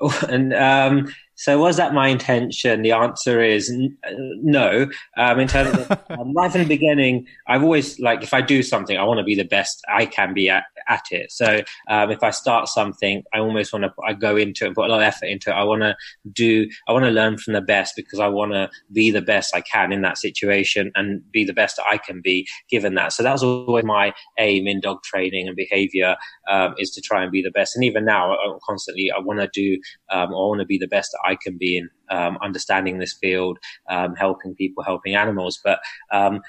[0.03, 2.83] Oh, and um, so, was that my intention?
[2.83, 3.97] The answer is n-
[4.43, 4.91] no.
[5.17, 8.63] Um, in terms of um, right from the beginning, I've always like if I do
[8.63, 11.33] something, I want to be the best I can be at, at it.
[11.33, 14.77] So, um, if I start something, I almost want to I go into it and
[14.77, 15.55] put a lot of effort into it.
[15.55, 15.97] I want to
[16.31, 19.57] do, I want to learn from the best because I want to be the best
[19.57, 23.15] I can in that situation and be the best I can be given that.
[23.15, 26.17] So that was always my aim in dog training and behavior
[26.51, 27.75] um, is to try and be the best.
[27.75, 30.87] And even now, I, constantly, I want to do, um, I want to be the
[30.87, 35.61] best I can be in um, understanding this field, um, helping people, helping animals.
[35.63, 35.81] But
[36.13, 36.41] um,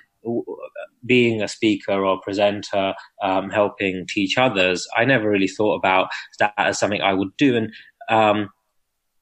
[1.05, 6.53] being a speaker or presenter, um, helping teach others, I never really thought about that
[6.57, 7.57] as something I would do.
[7.57, 7.73] And
[8.09, 8.49] um,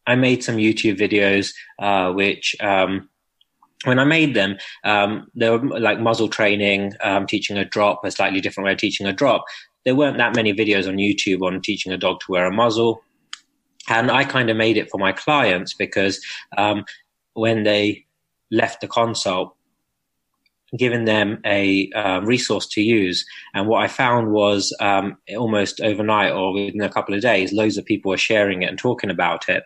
[0.07, 3.09] I made some YouTube videos, uh, which um,
[3.85, 4.57] when I made them,
[5.35, 6.93] they were like muzzle training,
[7.27, 9.45] teaching a drop, a slightly different way of teaching a drop.
[9.85, 13.01] There weren't that many videos on YouTube on teaching a dog to wear a muzzle.
[13.89, 16.21] And I kind of made it for my clients because
[16.57, 16.85] um,
[17.33, 18.05] when they
[18.51, 19.55] left the consult,
[20.77, 23.25] giving them a uh, resource to use.
[23.53, 27.77] And what I found was um, almost overnight or within a couple of days, loads
[27.77, 29.63] of people were sharing it and talking about it.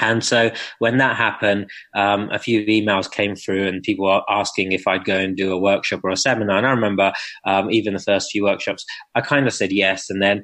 [0.00, 4.72] And so when that happened, um, a few emails came through and people were asking
[4.72, 6.56] if I'd go and do a workshop or a seminar.
[6.56, 7.12] And I remember
[7.44, 10.10] um, even the first few workshops, I kind of said yes.
[10.10, 10.42] And then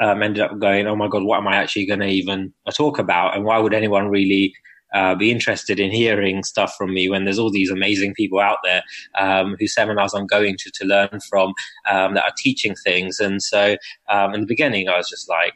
[0.00, 2.98] um, ended up going, oh my God, what am I actually going to even talk
[2.98, 3.36] about?
[3.36, 4.54] And why would anyone really
[4.94, 8.58] uh, be interested in hearing stuff from me when there's all these amazing people out
[8.62, 8.82] there
[9.18, 11.54] um, whose seminars I'm going to to learn from
[11.90, 13.18] um, that are teaching things.
[13.18, 13.76] And so
[14.10, 15.54] um, in the beginning, I was just like,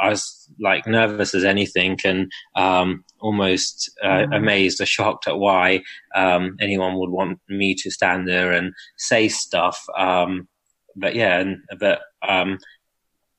[0.00, 4.36] I was like nervous as anything and um, almost uh, mm.
[4.36, 5.82] amazed or shocked at why
[6.14, 9.84] um, anyone would want me to stand there and say stuff.
[9.96, 10.48] Um,
[10.96, 12.58] but yeah, and, but um,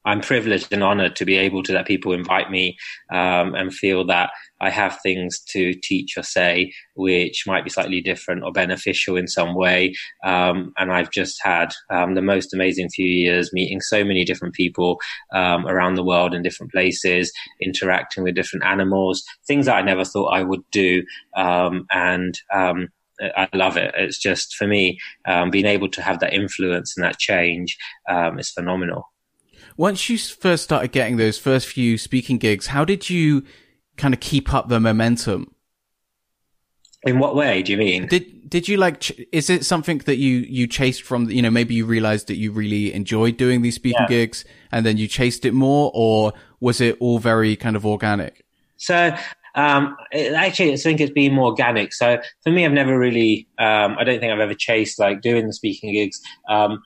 [0.05, 2.77] I'm privileged and honored to be able to let people invite me
[3.11, 4.29] um, and feel that
[4.61, 9.27] I have things to teach or say which might be slightly different or beneficial in
[9.27, 9.93] some way.
[10.23, 14.53] Um, and I've just had um, the most amazing few years meeting so many different
[14.53, 14.99] people
[15.33, 20.05] um, around the world in different places, interacting with different animals, things that I never
[20.05, 21.03] thought I would do.
[21.35, 22.89] Um, and um,
[23.19, 23.93] I love it.
[23.97, 27.77] It's just for me, um, being able to have that influence and that change
[28.37, 29.09] is phenomenal.
[29.77, 33.43] Once you first started getting those first few speaking gigs, how did you
[33.97, 35.53] kind of keep up the momentum?
[37.03, 38.07] In what way do you mean?
[38.07, 38.99] Did did you like?
[38.99, 41.29] Ch- is it something that you you chased from?
[41.29, 44.07] You know, maybe you realized that you really enjoyed doing these speaking yeah.
[44.07, 48.43] gigs, and then you chased it more, or was it all very kind of organic?
[48.77, 49.15] So
[49.55, 51.93] um, it, actually, I think it's been more organic.
[51.93, 55.47] So for me, I've never really, um, I don't think I've ever chased like doing
[55.47, 56.19] the speaking gigs.
[56.49, 56.81] Um,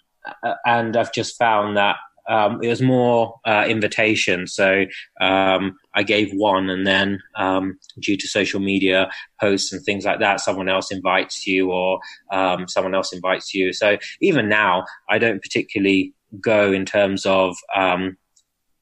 [0.65, 1.95] and I've just found that
[2.29, 4.47] um, it was more uh, invitation.
[4.47, 4.85] So
[5.19, 9.09] um, I gave one, and then um, due to social media
[9.41, 11.99] posts and things like that, someone else invites you, or
[12.31, 13.73] um, someone else invites you.
[13.73, 18.15] So even now, I don't particularly go in terms of um,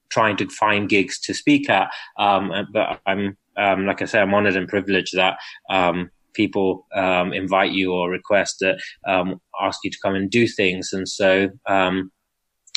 [0.10, 4.55] trying to find gigs to speak at, um, but I'm like I say, I'm honored
[4.55, 5.38] and privileged that
[6.38, 10.93] people um, invite you or request that um, ask you to come and do things.
[10.93, 12.12] And so um,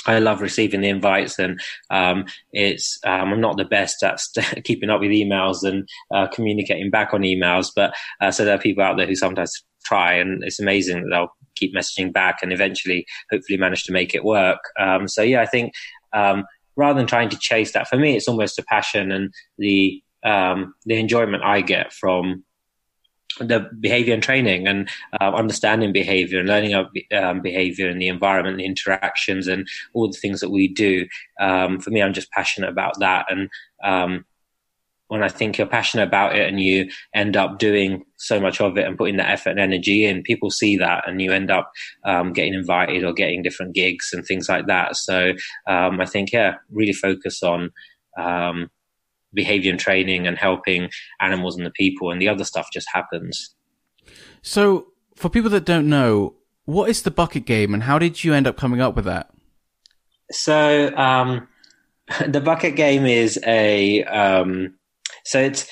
[0.07, 1.61] I love receiving the invites, and
[1.91, 6.27] um, it's um, I'm not the best at st- keeping up with emails and uh,
[6.29, 10.15] communicating back on emails, but uh, so there are people out there who sometimes try,
[10.15, 14.25] and it's amazing that they'll keep messaging back and eventually, hopefully, manage to make it
[14.25, 14.61] work.
[14.79, 15.75] Um, so yeah, I think
[16.13, 16.45] um,
[16.77, 20.75] rather than trying to chase that, for me, it's almost a passion and the um,
[20.85, 22.45] the enjoyment I get from
[23.41, 24.89] the behavior and training and
[25.21, 30.09] uh, understanding behavior and learning of um, behavior and the environment, the interactions, and all
[30.09, 31.07] the things that we do.
[31.41, 33.27] Um, for me, I'm just passionate about that.
[33.31, 33.49] And
[33.83, 34.25] um,
[35.09, 38.79] when I think you're passionate about it and you end up doing so much of
[38.79, 41.73] it and putting that effort and energy in, people see that and you end up
[42.05, 44.95] um, getting invited or getting different gigs and things like that.
[44.95, 45.33] So
[45.67, 47.71] um, I think, yeah, really focus on
[48.17, 48.71] um,
[49.35, 50.91] behavior and training and helping
[51.21, 53.55] animals and the people, and the other stuff just happens.
[54.43, 58.33] So, for people that don't know, what is the bucket game and how did you
[58.33, 59.31] end up coming up with that?
[60.31, 61.49] So, um,
[62.27, 64.75] the bucket game is a, um,
[65.25, 65.67] so it's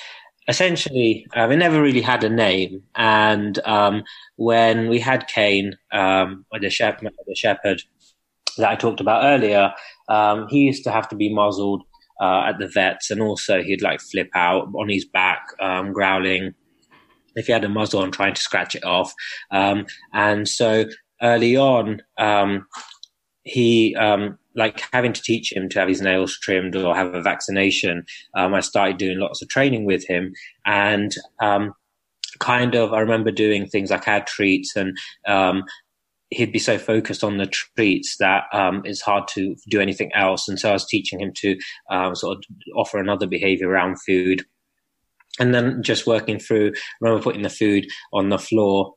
[0.47, 2.83] essentially, um, it never really had a name.
[2.95, 4.03] And, um,
[4.35, 7.81] when we had Kane, um, the shepherd, the shepherd
[8.57, 9.73] that I talked about earlier,
[10.07, 11.83] um, he used to have to be muzzled,
[12.19, 16.53] uh, at the vets and also he'd like flip out on his back, um, growling
[17.35, 19.13] if he had a muzzle on trying to scratch it off.
[19.51, 20.85] Um, and so
[21.21, 22.65] early on, um,
[23.43, 27.21] he, um, like having to teach him to have his nails trimmed or have a
[27.21, 28.03] vaccination.
[28.35, 30.33] Um, I started doing lots of training with him
[30.65, 31.73] and, um,
[32.39, 35.63] kind of, I remember doing things like add treats and, um,
[36.31, 40.47] he'd be so focused on the treats that um, it's hard to do anything else.
[40.47, 41.57] And so I was teaching him to
[41.89, 42.43] um, sort of
[42.75, 44.43] offer another behavior around food
[45.39, 48.93] and then just working through, remember putting the food on the floor.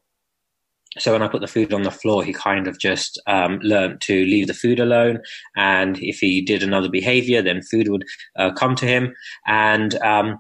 [0.99, 4.03] So when I put the food on the floor, he kind of just um, learned
[4.03, 5.21] to leave the food alone.
[5.57, 8.05] And if he did another behavior, then food would
[8.39, 9.15] uh, come to him.
[9.47, 10.39] And um,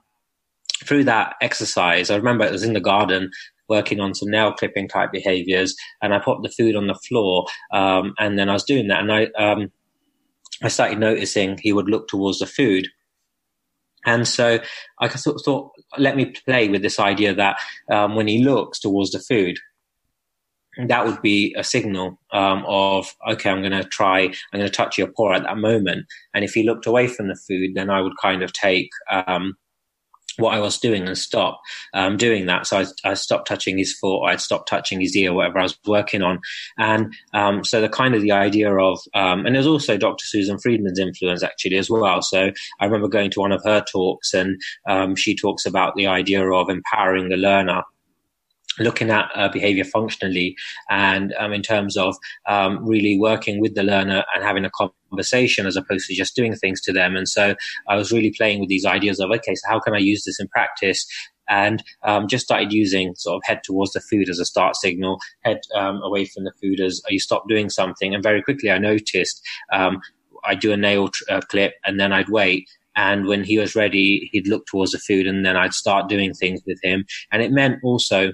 [0.85, 3.31] through that exercise, I remember it was in the garden
[3.77, 7.47] working on some nail clipping type behaviors, and I put the food on the floor.
[7.73, 9.73] Um, and then I was doing that, and I um,
[10.63, 12.87] I started noticing he would look towards the food
[14.05, 14.59] and so
[14.99, 17.57] I sort of thought, let me play with this idea that
[17.91, 19.59] um, when he looks towards the food,
[20.89, 24.71] that would be a signal um, of okay, I'm going to try, I'm going to
[24.71, 26.07] touch your paw at that moment.
[26.35, 29.55] And if he looked away from the food, then I would kind of take um,
[30.39, 31.61] what I was doing and stop
[31.95, 32.67] um, doing that.
[32.67, 35.79] So I, I, stopped touching his foot, I'd stop touching his ear, whatever I was
[35.87, 36.41] working on.
[36.79, 40.25] And um, so the kind of the idea of, um, and there's also Dr.
[40.27, 42.23] Susan Friedman's influence actually as well.
[42.23, 46.07] So I remember going to one of her talks and um, she talks about the
[46.07, 47.83] idea of empowering the learner
[48.79, 50.57] looking at uh, behavior functionally
[50.91, 52.17] and um, in terms of
[52.49, 54.71] um, really working with the learner and having a
[55.11, 57.17] conversation as opposed to just doing things to them.
[57.17, 57.55] And so
[57.89, 60.41] I was really playing with these ideas of, okay, so how can I use this
[60.41, 61.07] in practice?
[61.49, 65.19] And um, just started using sort of head towards the food as a start signal,
[65.43, 68.15] head um, away from the food as you stop doing something.
[68.15, 70.01] And very quickly I noticed um,
[70.45, 73.75] I'd do a nail tr- uh, clip and then I'd wait and when he was
[73.75, 77.05] ready, he'd look towards the food and then I'd start doing things with him.
[77.31, 78.33] And it meant also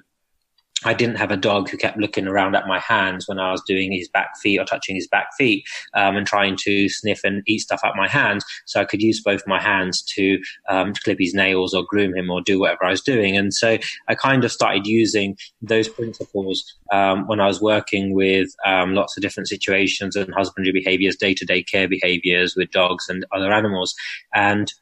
[0.84, 3.62] I didn't have a dog who kept looking around at my hands when I was
[3.62, 5.64] doing his back feet or touching his back feet
[5.94, 8.44] um, and trying to sniff and eat stuff at my hands.
[8.66, 10.38] So I could use both my hands to,
[10.68, 13.36] um, to clip his nails or groom him or do whatever I was doing.
[13.36, 18.48] And so I kind of started using those principles um, when I was working with
[18.64, 23.08] um, lots of different situations and husbandry behaviors, day to day care behaviors with dogs
[23.08, 23.94] and other animals.
[24.32, 24.72] And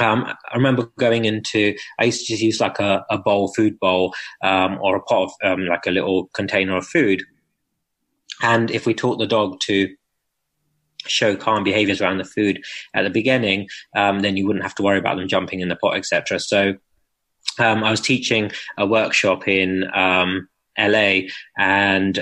[0.00, 3.78] um, I remember going into, I used to just use like a, a bowl, food
[3.78, 7.22] bowl, um, or a pot of, um, like a little container of food.
[8.42, 9.94] And if we taught the dog to
[11.06, 12.62] show calm behaviors around the food
[12.94, 15.76] at the beginning, um, then you wouldn't have to worry about them jumping in the
[15.76, 16.40] pot, etc.
[16.40, 16.74] So,
[17.58, 21.28] um, I was teaching a workshop in, um, LA
[21.58, 22.18] and,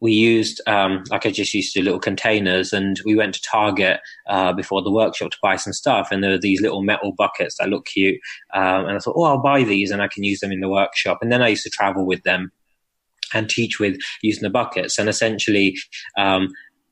[0.00, 3.42] we used, um, like I just used to do little containers and we went to
[3.42, 6.08] Target, uh, before the workshop to buy some stuff.
[6.10, 8.20] And there were these little metal buckets that look cute.
[8.54, 10.68] Um, and I thought, oh, I'll buy these and I can use them in the
[10.68, 11.18] workshop.
[11.22, 12.52] And then I used to travel with them
[13.32, 14.98] and teach with using the buckets.
[14.98, 15.76] And essentially,
[16.16, 16.48] um,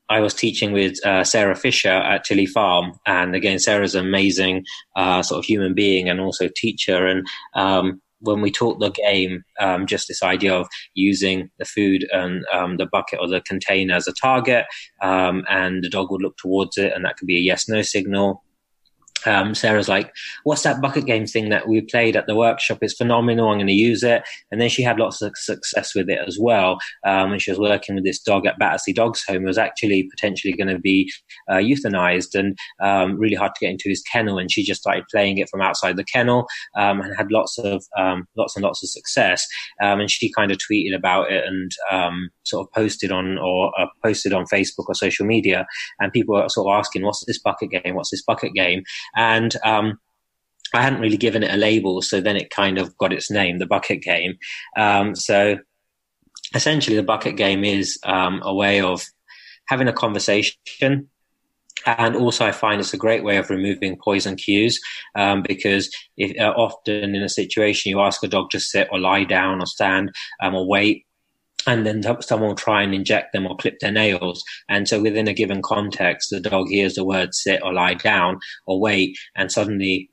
[0.09, 4.63] I was teaching with uh, Sarah Fisher at Tilley Farm, and again, Sarah's an amazing
[4.95, 7.07] uh, sort of human being and also teacher.
[7.07, 12.05] And um, when we taught the game, um, just this idea of using the food
[12.11, 14.65] and um, the bucket or the container as a target,
[15.01, 17.81] um, and the dog would look towards it, and that could be a yes no
[17.81, 18.43] signal
[19.27, 20.11] um, Sarah's like,
[20.43, 22.79] what's that bucket game thing that we played at the workshop?
[22.81, 23.49] It's phenomenal.
[23.49, 24.23] I'm going to use it.
[24.51, 26.77] And then she had lots of success with it as well.
[27.05, 29.43] Um, and she was working with this dog at Battersea Dogs Home.
[29.43, 31.11] It was actually potentially going to be
[31.49, 34.37] uh, euthanized and um, really hard to get into his kennel.
[34.37, 37.83] And she just started playing it from outside the kennel um, and had lots of
[37.97, 39.45] um, lots and lots of success.
[39.81, 41.71] Um, and she kind of tweeted about it and
[42.45, 45.65] sort of posted on or uh, posted on Facebook or social media.
[45.99, 47.95] And people were sort of asking, what's this bucket game?
[47.95, 48.83] What's this bucket game?
[49.15, 49.99] And um,
[50.73, 53.59] I hadn't really given it a label, so then it kind of got its name,
[53.59, 54.37] the bucket game.
[54.77, 55.57] Um, so
[56.53, 59.05] essentially, the bucket game is um, a way of
[59.67, 61.09] having a conversation.
[61.85, 64.79] And also, I find it's a great way of removing poison cues
[65.15, 68.99] um, because if, uh, often in a situation you ask a dog to sit or
[68.99, 70.11] lie down or stand
[70.41, 71.05] um, or wait,
[71.67, 74.43] and then someone will try and inject them or clip their nails.
[74.69, 78.39] And so within a given context, the dog hears the word sit or lie down
[78.65, 80.09] or wait, and suddenly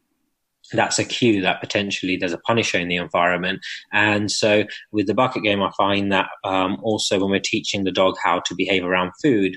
[0.73, 3.61] that's a cue that potentially there's a punisher in the environment.
[3.93, 7.93] And so with the bucket game, I find that um, also when we're teaching the
[7.93, 9.57] dog how to behave around food,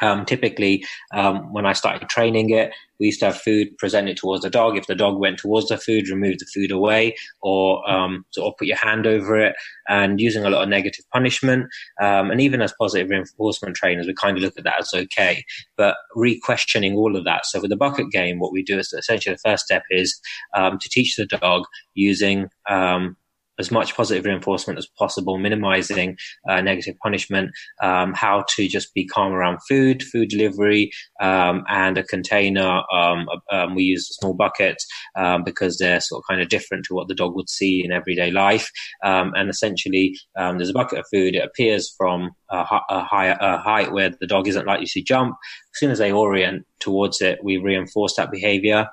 [0.00, 4.42] um, typically, um, when I started training it, we used to have food presented towards
[4.42, 4.76] the dog.
[4.76, 8.58] If the dog went towards the food, remove the food away, or um, sort of
[8.58, 9.56] put your hand over it,
[9.88, 11.66] and using a lot of negative punishment.
[12.00, 15.44] Um, and even as positive reinforcement trainers, we kind of look at that as okay,
[15.78, 17.46] but re-questioning all of that.
[17.46, 20.20] So with the bucket game, what we do is essentially the first step is
[20.54, 23.16] um, to teach the dog using um,
[23.60, 26.16] as much positive reinforcement as possible, minimizing
[26.48, 27.50] uh, negative punishment,
[27.82, 30.90] um, how to just be calm around food, food delivery,
[31.20, 32.82] um, and a container.
[32.92, 34.84] Um, um we use small buckets
[35.16, 37.92] um, because they're sort of kind of different to what the dog would see in
[37.92, 38.70] everyday life.
[39.02, 41.34] And essentially, there's a bucket of food.
[41.36, 43.06] It appears from a, a
[43.40, 45.36] a height where the dog isn't likely to jump.
[45.74, 48.88] As soon as they orient towards it, we reinforce that behavior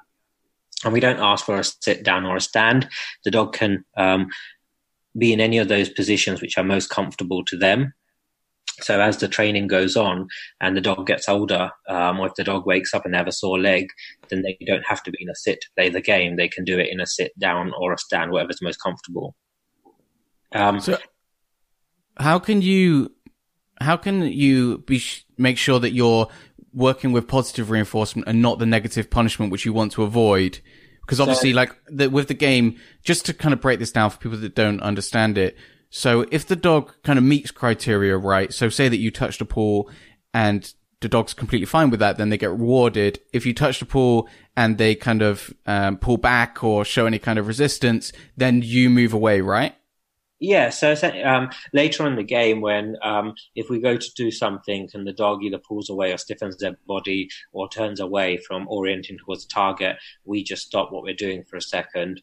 [0.83, 2.87] and we don't ask for a sit down or a stand.
[3.23, 4.27] The dog can um,
[5.17, 7.93] be in any of those positions which are most comfortable to them.
[8.79, 10.27] So as the training goes on
[10.61, 13.27] and the dog gets older, um, or if the dog wakes up and they have
[13.27, 13.87] a sore leg,
[14.29, 16.35] then they don't have to be in a sit to play the game.
[16.35, 19.35] They can do it in a sit down or a stand, whatever's most comfortable.
[20.51, 20.99] Um, so
[22.17, 23.11] how can you,
[23.81, 25.01] how can you be,
[25.37, 26.27] make sure that you're
[26.71, 30.59] working with positive reinforcement and not the negative punishment which you want to avoid?
[31.07, 34.09] Because obviously, so, like the, with the game, just to kind of break this down
[34.09, 35.55] for people that don't understand it.
[35.89, 38.53] So if the dog kind of meets criteria, right?
[38.53, 39.83] So say that you touch the paw
[40.33, 43.21] and the dog's completely fine with that, then they get rewarded.
[43.31, 44.23] If you touch the paw
[44.57, 48.89] and they kind of um, pull back or show any kind of resistance, then you
[48.89, 49.76] move away, right?
[50.39, 54.29] Yeah, so um, later on in the game, when um, if we go to do
[54.29, 58.67] something and the dog either pulls away or stiffens their body or turns away from
[58.67, 62.21] orienting towards target, we just stop what we're doing for a second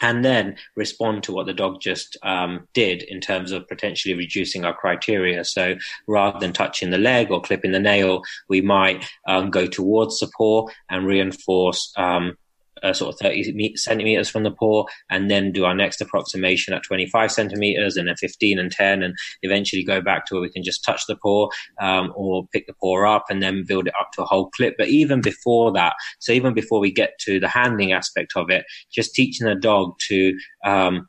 [0.00, 4.64] and then respond to what the dog just um, did in terms of potentially reducing
[4.64, 5.44] our criteria.
[5.44, 5.76] So
[6.06, 10.72] rather than touching the leg or clipping the nail, we might um, go towards support
[10.88, 12.36] and reinforce um,
[12.82, 16.82] uh, sort of 30 centimeters from the paw and then do our next approximation at
[16.82, 20.62] 25 centimeters and then 15 and 10 and eventually go back to where we can
[20.62, 21.48] just touch the paw
[21.80, 24.74] um, or pick the paw up and then build it up to a whole clip.
[24.78, 28.64] But even before that, so even before we get to the handling aspect of it,
[28.92, 31.08] just teaching the dog to um,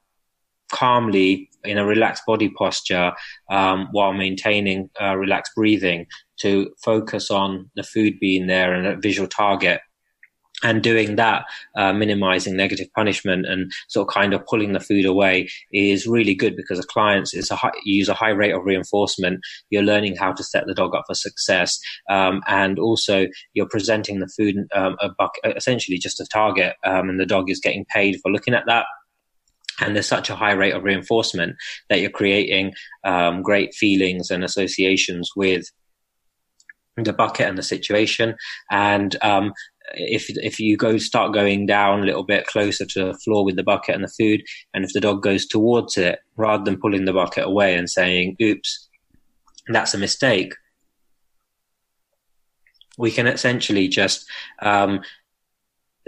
[0.71, 3.11] calmly in a relaxed body posture
[3.49, 6.05] um, while maintaining uh, relaxed breathing
[6.39, 9.81] to focus on the food being there and a visual target
[10.63, 11.45] and doing that,
[11.75, 16.35] uh, minimizing negative punishment and sort of kind of pulling the food away is really
[16.35, 19.39] good because the clients is a high, use a high rate of reinforcement.
[19.69, 21.79] You're learning how to set the dog up for success,
[22.09, 27.09] um, and also you're presenting the food um, a buck, essentially just a target, um,
[27.09, 28.85] and the dog is getting paid for looking at that.
[29.81, 31.55] And there's such a high rate of reinforcement
[31.87, 32.73] that you're creating
[33.05, 35.71] um, great feelings and associations with
[37.05, 38.35] the bucket and the situation.
[38.69, 39.53] And um,
[39.93, 43.55] if if you go start going down a little bit closer to the floor with
[43.55, 44.41] the bucket and the food,
[44.73, 48.35] and if the dog goes towards it rather than pulling the bucket away and saying
[48.41, 48.89] "oops,"
[49.67, 50.53] that's a mistake.
[52.97, 54.25] We can essentially just
[54.61, 55.01] um,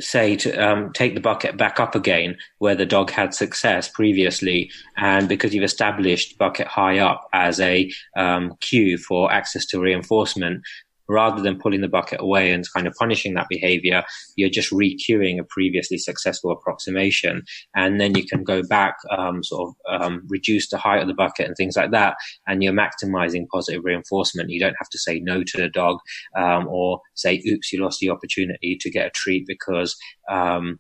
[0.02, 4.72] say to um, take the bucket back up again where the dog had success previously,
[4.98, 10.64] and because you've established bucket high up as a um, cue for access to reinforcement,
[11.12, 14.04] rather than pulling the bucket away and kind of punishing that behavior,
[14.36, 17.44] you're just re-cueing a previously successful approximation.
[17.76, 21.14] And then you can go back, um, sort of um, reduce the height of the
[21.14, 22.16] bucket and things like that.
[22.48, 24.50] And you're maximizing positive reinforcement.
[24.50, 25.98] You don't have to say no to the dog
[26.38, 29.96] um, or say, oops, you lost the opportunity to get a treat because
[30.30, 30.80] um,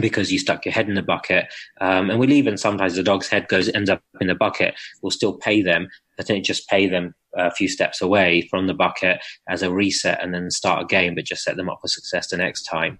[0.00, 1.46] because you stuck your head in the bucket.
[1.80, 4.74] Um, and we'll even sometimes the dog's head goes ends up in the bucket.
[5.02, 5.88] We'll still pay them,
[6.18, 10.22] but then just pay them a few steps away from the bucket as a reset
[10.22, 12.98] and then start a game, but just set them up for success the next time.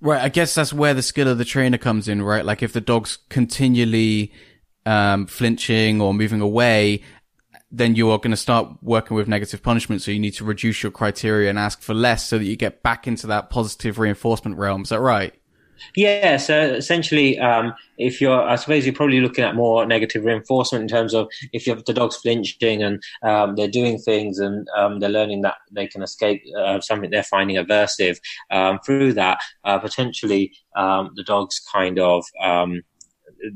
[0.00, 0.20] Right.
[0.20, 2.44] I guess that's where the skill of the trainer comes in, right?
[2.44, 4.32] Like if the dog's continually
[4.84, 7.02] um, flinching or moving away,
[7.70, 10.00] then you are going to start working with negative punishment.
[10.00, 12.82] So you need to reduce your criteria and ask for less so that you get
[12.82, 14.82] back into that positive reinforcement realm.
[14.82, 15.34] Is that right?
[15.94, 20.82] Yeah, so essentially, um, if you're, I suppose you're probably looking at more negative reinforcement
[20.82, 24.66] in terms of if you have the dog's flinching and um, they're doing things and
[24.76, 28.18] um, they're learning that they can escape uh, something they're finding aversive
[28.50, 32.82] um, through that, uh, potentially um, the dog's kind of um,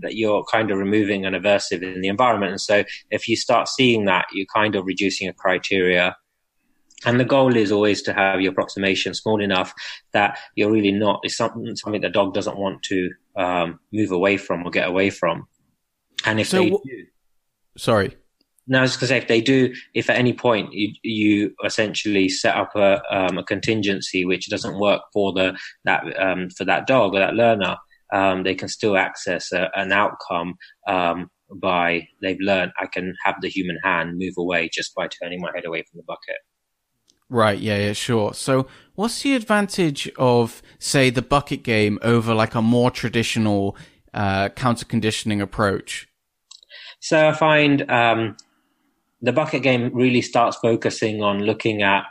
[0.00, 2.52] that you're kind of removing an aversive in the environment.
[2.52, 6.16] And so if you start seeing that, you're kind of reducing a criteria
[7.07, 9.72] And the goal is always to have your approximation small enough
[10.12, 14.36] that you're really not, it's something, something the dog doesn't want to um, move away
[14.36, 15.46] from or get away from.
[16.26, 17.07] And if so, they do,
[17.78, 18.16] sorry.
[18.66, 21.55] No, I was going to say if they do, if at any point you, you
[21.64, 26.64] essentially set up a, um, a contingency which doesn't work for the that um, for
[26.66, 27.76] that dog or that learner,
[28.12, 30.55] um, they can still access a, an outcome
[30.86, 31.30] um,
[31.61, 35.51] by they've learned I can have the human hand move away just by turning my
[35.55, 36.36] head away from the bucket.
[37.31, 38.35] Right, yeah, yeah, sure.
[38.35, 38.66] So,
[38.97, 43.76] what's the advantage of, say, the bucket game over like a more traditional
[44.12, 46.09] uh, counter conditioning approach?
[46.99, 48.37] So, I find um,
[49.22, 52.03] the bucket game really starts focusing on looking at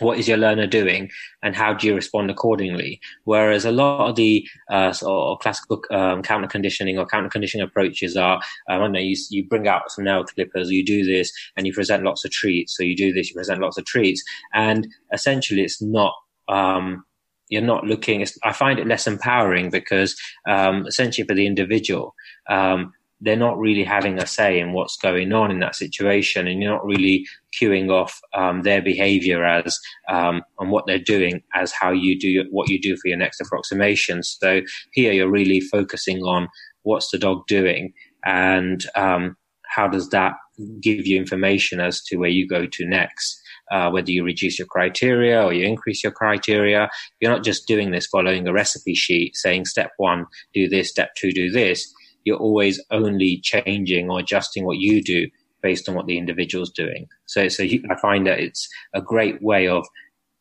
[0.00, 1.10] what is your learner doing
[1.42, 3.00] and how do you respond accordingly?
[3.24, 7.66] Whereas a lot of the uh, sort of classical um, counter conditioning or counter conditioning
[7.66, 11.04] approaches are um, I don't know you, you bring out some nail clippers you do
[11.04, 12.76] this and you present lots of treats.
[12.76, 14.22] So you do this you present lots of treats.
[14.52, 16.14] And essentially it's not
[16.48, 17.04] um,
[17.48, 20.16] you're not looking I find it less empowering because
[20.48, 22.14] um, essentially for the individual
[22.50, 26.62] um, they're not really having a say in what's going on in that situation, and
[26.62, 27.26] you're not really
[27.58, 29.78] cueing off um, their behavior as
[30.10, 33.40] um, and what they're doing as how you do what you do for your next
[33.40, 34.22] approximation.
[34.22, 34.60] So
[34.92, 36.48] here you're really focusing on
[36.82, 37.92] what's the dog doing
[38.24, 39.36] and um,
[39.68, 40.34] how does that
[40.80, 43.40] give you information as to where you go to next.
[43.72, 46.88] Uh, whether you reduce your criteria or you increase your criteria,
[47.20, 51.10] you're not just doing this following a recipe sheet saying step one, do this, step
[51.16, 51.92] two, do this
[52.26, 55.26] you're always only changing or adjusting what you do
[55.62, 57.06] based on what the individual's doing.
[57.26, 59.86] So, so I find that it's a great way of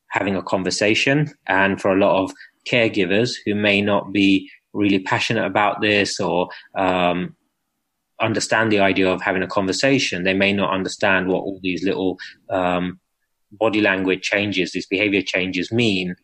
[0.10, 1.32] having a conversation.
[1.48, 2.32] And for a lot of
[2.68, 7.36] caregivers who may not be really passionate about this or um,
[8.20, 12.18] understand the idea of having a conversation, they may not understand what all these little
[12.50, 13.00] um,
[13.52, 16.16] body language changes, these behavior changes mean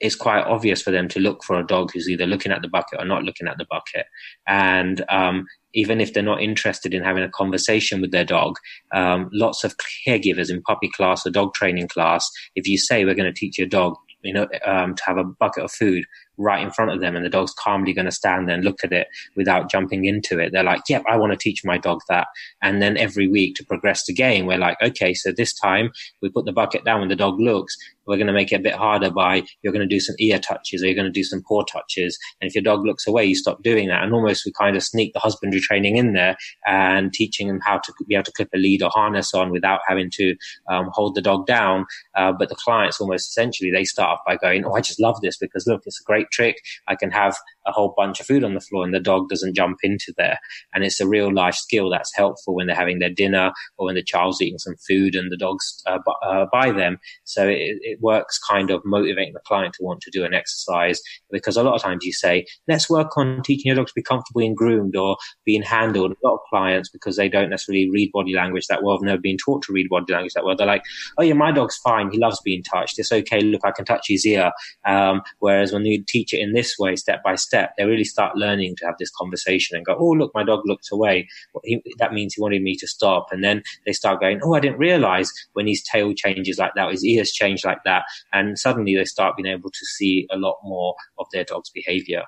[0.00, 2.68] it's quite obvious for them to look for a dog who's either looking at the
[2.68, 4.06] bucket or not looking at the bucket.
[4.46, 8.56] And um, even if they're not interested in having a conversation with their dog,
[8.94, 9.76] um, lots of
[10.06, 13.58] caregivers in puppy class or dog training class, if you say we're going to teach
[13.58, 16.04] your dog, you know, um, to have a bucket of food,
[16.38, 18.84] right in front of them and the dog's calmly going to stand there and look
[18.84, 20.52] at it without jumping into it.
[20.52, 22.28] They're like, yep, I want to teach my dog that.
[22.62, 25.90] And then every week to progress the game, we're like, okay, so this time
[26.22, 27.76] we put the bucket down when the dog looks.
[28.06, 30.38] We're going to make it a bit harder by you're going to do some ear
[30.38, 32.18] touches or you're going to do some paw touches.
[32.40, 34.02] And if your dog looks away, you stop doing that.
[34.02, 36.34] And almost we kind of sneak the husbandry training in there
[36.66, 39.80] and teaching them how to be able to clip a lead or harness on without
[39.86, 40.34] having to
[40.70, 41.84] um, hold the dog down.
[42.16, 45.20] Uh, but the clients almost essentially, they start off by going, oh, I just love
[45.20, 46.56] this because look, it's a great trick.
[46.86, 47.36] I can have
[47.68, 50.38] a whole bunch of food on the floor and the dog doesn't jump into there.
[50.74, 53.94] And it's a real life skill that's helpful when they're having their dinner or when
[53.94, 56.98] the child's eating some food and the dog's uh, uh, by them.
[57.24, 61.00] So it, it works kind of motivating the client to want to do an exercise
[61.30, 64.02] because a lot of times you say, let's work on teaching your dog to be
[64.02, 66.12] comfortable being groomed or being handled.
[66.12, 69.20] A lot of clients, because they don't necessarily read body language that well, have never
[69.20, 70.56] been taught to read body language that well.
[70.56, 70.82] They're like,
[71.18, 72.10] oh yeah, my dog's fine.
[72.10, 72.98] He loves being touched.
[72.98, 73.40] It's okay.
[73.40, 74.52] Look, I can touch his ear.
[74.86, 78.36] Um, whereas when you teach it in this way, step by step, they really start
[78.36, 81.28] learning to have this conversation and go, oh, look, my dog looked away.
[81.52, 83.28] Well, he, that means he wanted me to stop.
[83.30, 86.90] And then they start going, oh, I didn't realize when his tail changes like that,
[86.90, 88.04] his ears change like that.
[88.32, 92.24] And suddenly they start being able to see a lot more of their dog's behavior.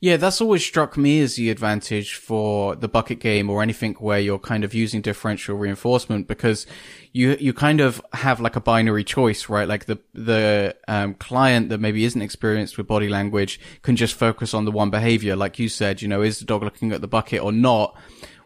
[0.00, 4.18] Yeah, that's always struck me as the advantage for the bucket game or anything where
[4.18, 6.66] you're kind of using differential reinforcement because
[7.12, 9.68] you, you kind of have like a binary choice, right?
[9.68, 14.54] Like the, the, um, client that maybe isn't experienced with body language can just focus
[14.54, 15.36] on the one behavior.
[15.36, 17.96] Like you said, you know, is the dog looking at the bucket or not?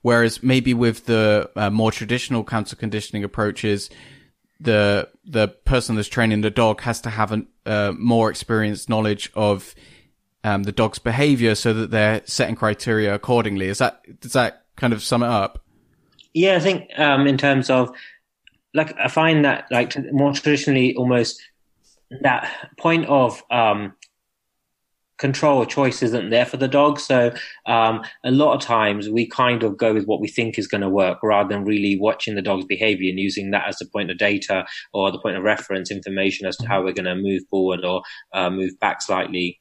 [0.02, 3.90] Whereas maybe with the uh, more traditional counter conditioning approaches,
[4.60, 9.30] the, the person that's training the dog has to have a uh, more experienced knowledge
[9.34, 9.74] of
[10.44, 13.66] um, the dog's behavior so that they're setting criteria accordingly.
[13.66, 15.64] Is that does that kind of sum it up?
[16.34, 17.90] Yeah, I think um, in terms of
[18.74, 21.42] like I find that like more traditionally almost
[22.20, 23.94] that point of um,
[25.16, 27.00] control or choice isn't there for the dog.
[27.00, 27.32] So
[27.66, 30.80] um, a lot of times we kind of go with what we think is going
[30.82, 34.10] to work rather than really watching the dog's behavior and using that as the point
[34.10, 37.42] of data or the point of reference information as to how we're going to move
[37.48, 38.02] forward or
[38.34, 39.60] uh, move back slightly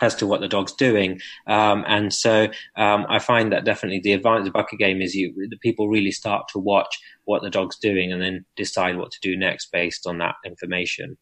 [0.00, 1.20] as to what the dog's doing.
[1.46, 5.14] Um, and so um, I find that definitely the advantage of the bucket game is
[5.14, 9.10] you the people really start to watch what the dog's doing and then decide what
[9.12, 11.16] to do next based on that information.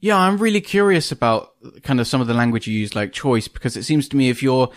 [0.00, 3.48] Yeah, I'm really curious about kind of some of the language you use, like choice,
[3.48, 4.70] because it seems to me if you're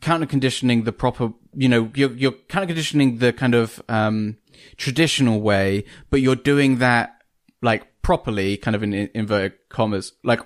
[0.00, 4.38] counter conditioning the proper, you know, you're, you're counter conditioning the kind of, um,
[4.76, 7.22] traditional way, but you're doing that
[7.60, 10.40] like properly, kind of in inverted commas, like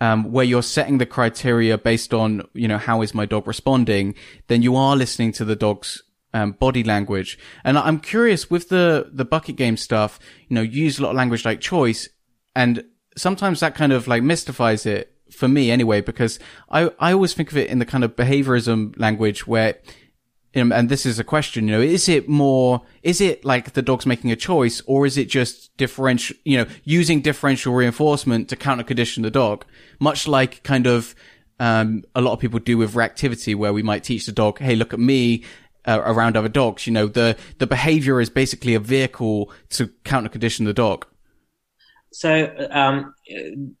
[0.00, 4.14] um, where you're setting the criteria based on, you know, how is my dog responding,
[4.46, 6.02] then you are listening to the dog's
[6.34, 7.38] um, body language.
[7.64, 11.10] And I'm curious with the, the bucket game stuff, you know, you use a lot
[11.10, 12.08] of language like choice
[12.54, 12.84] and
[13.16, 16.38] sometimes that kind of like mystifies it for me anyway, because
[16.70, 19.78] I, I always think of it in the kind of behaviorism language where
[20.54, 24.06] and this is a question, you know, is it more, is it like the dog's
[24.06, 28.84] making a choice or is it just differential, you know, using differential reinforcement to counter
[28.84, 29.64] condition the dog?
[30.00, 31.14] Much like kind of,
[31.60, 34.74] um, a lot of people do with reactivity where we might teach the dog, Hey,
[34.74, 35.44] look at me.
[35.86, 40.28] Uh, around other dogs, you know, the, the behavior is basically a vehicle to counter
[40.28, 41.06] condition the dog.
[42.12, 43.14] So, um,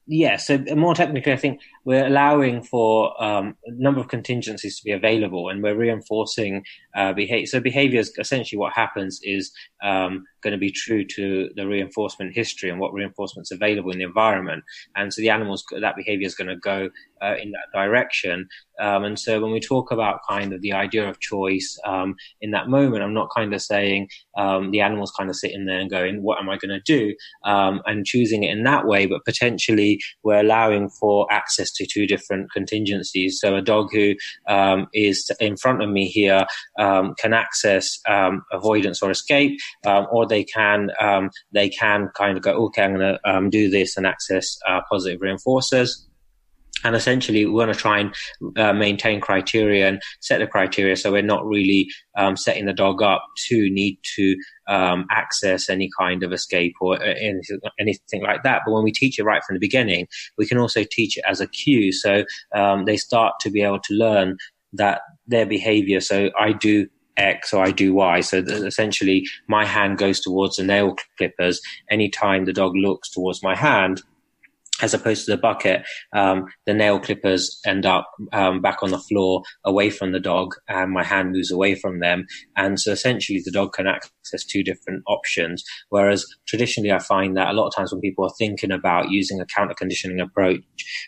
[0.06, 4.84] yeah, so more technically, I think we're allowing for um, a number of contingencies to
[4.84, 7.46] be available and we're reinforcing uh, behavior.
[7.46, 9.50] So, behavior is essentially what happens is
[9.82, 14.04] um, going to be true to the reinforcement history and what reinforcement's available in the
[14.04, 14.64] environment.
[14.96, 16.90] And so, the animals, that behavior is going to go
[17.22, 18.48] uh, in that direction.
[18.80, 22.50] Um, and so, when we talk about kind of the idea of choice um, in
[22.50, 25.90] that moment, I'm not kind of saying um, the animal's kind of sitting there and
[25.90, 27.14] going, What am I going to do?
[27.44, 32.06] Um, and choosing it in that way, but potentially we're allowing for access to two
[32.06, 33.38] different contingencies.
[33.40, 34.14] So a dog who
[34.48, 36.46] um, is in front of me here
[36.78, 42.36] um, can access um, avoidance or escape, um, or they can um, they can kind
[42.36, 46.07] of go, okay, I'm going to do this and access uh, positive reinforcers
[46.84, 48.14] and essentially we want to try and
[48.56, 53.02] uh, maintain criteria and set the criteria so we're not really um, setting the dog
[53.02, 54.36] up to need to
[54.68, 58.92] um, access any kind of escape or uh, anything, anything, like that but when we
[58.92, 60.06] teach it right from the beginning
[60.36, 62.24] we can also teach it as a cue so
[62.54, 64.36] um, they start to be able to learn
[64.72, 66.86] that their behavior so i do
[67.18, 68.20] X or I do Y.
[68.20, 71.60] So essentially, my hand goes towards the nail clippers.
[71.90, 74.02] Anytime the dog looks towards my hand,
[74.80, 75.82] as opposed to the bucket,
[76.14, 80.54] um, the nail clippers end up um, back on the floor away from the dog,
[80.68, 82.26] and my hand moves away from them.
[82.56, 85.64] And so essentially, the dog can access two different options.
[85.88, 89.40] Whereas traditionally, I find that a lot of times when people are thinking about using
[89.40, 90.60] a counter conditioning approach,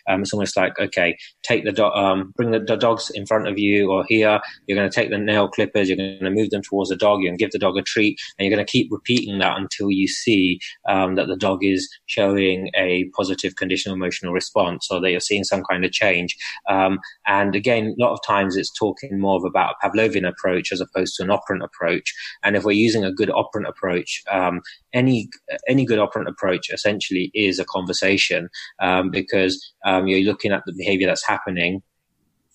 [0.07, 3.59] um, it's almost like, okay, take the um, bring the, the, dogs in front of
[3.59, 4.39] you or here.
[4.65, 7.21] You're going to take the nail clippers, you're going to move them towards the dog,
[7.21, 9.57] you're going to give the dog a treat, and you're going to keep repeating that
[9.57, 10.59] until you see
[10.89, 15.43] um, that the dog is showing a positive conditional emotional response or that you're seeing
[15.43, 16.35] some kind of change.
[16.69, 20.71] Um, and again, a lot of times it's talking more of about a Pavlovian approach
[20.71, 22.13] as opposed to an operant approach.
[22.43, 24.61] And if we're using a good operant approach, um,
[24.93, 25.29] any
[25.67, 28.49] any good operant approach essentially is a conversation
[28.81, 29.53] um, because
[29.85, 31.81] um, you're looking at the behavior that's happening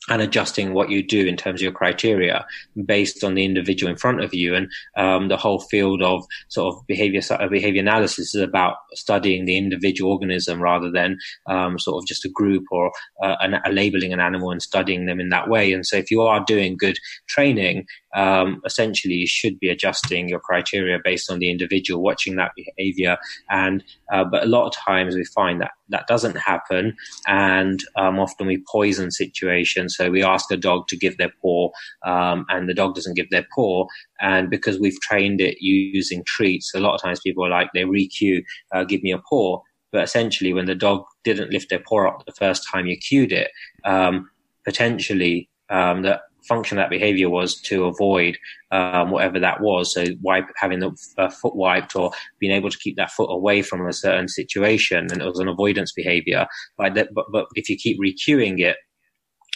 [0.09, 2.47] and adjusting what you do in terms of your criteria
[2.85, 4.55] based on the individual in front of you.
[4.55, 9.59] And um, the whole field of sort of behavior behavior analysis is about studying the
[9.59, 12.93] individual organism rather than um, sort of just a group or
[13.23, 15.73] uh, an, a labeling an animal and studying them in that way.
[15.73, 16.97] And so, if you are doing good
[17.29, 17.87] training,
[18.17, 23.19] um, essentially you should be adjusting your criteria based on the individual, watching that behavior.
[23.51, 26.97] And uh, but a lot of times we find that that doesn't happen,
[27.29, 29.95] and um, often we poison situations.
[29.97, 31.71] So we ask a dog to give their paw,
[32.05, 33.87] um, and the dog doesn't give their paw,
[34.21, 37.85] and because we've trained it using treats, a lot of times people are like they
[37.85, 38.43] re-cue,
[38.73, 39.61] uh, give me a paw.
[39.93, 43.33] But essentially, when the dog didn't lift their paw up the first time you cued
[43.33, 43.51] it,
[43.85, 44.29] um,
[44.65, 48.39] potentially um, that function that behavior was to avoid
[48.71, 49.93] um, whatever that was.
[49.93, 53.63] So wipe, having the uh, foot wiped or being able to keep that foot away
[53.63, 55.09] from a certain situation.
[55.11, 56.47] And it was an avoidance behavior.
[56.77, 58.77] But, that, but, but if you keep recueing it,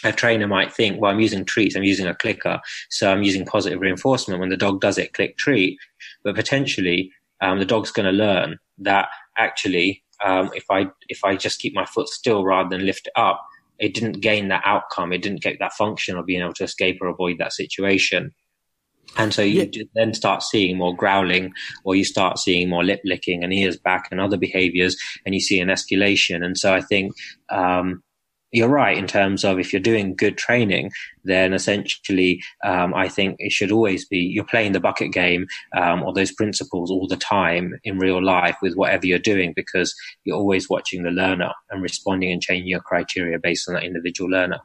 [0.03, 3.45] a trainer might think, well, I'm using treats, I'm using a clicker, so I'm using
[3.45, 4.41] positive reinforcement.
[4.41, 5.78] When the dog does it, click treat.
[6.24, 11.36] But potentially, um, the dog's going to learn that actually, um, if I if I
[11.36, 13.47] just keep my foot still rather than lift it up,
[13.80, 15.12] it didn't gain that outcome.
[15.12, 18.30] It didn't get that function of being able to escape or avoid that situation.
[19.16, 19.82] And so you yeah.
[19.94, 21.52] then start seeing more growling,
[21.84, 25.40] or you start seeing more lip licking and ears back and other behaviors, and you
[25.40, 26.44] see an escalation.
[26.44, 27.12] And so I think
[27.50, 28.02] um,
[28.53, 30.90] you're right in terms of if you're doing good training,
[31.24, 35.46] then essentially, um, I think it should always be you're playing the bucket game
[35.76, 39.94] um, or those principles all the time in real life with whatever you're doing because
[40.24, 44.30] you're always watching the learner and responding and changing your criteria based on that individual
[44.30, 44.61] learner.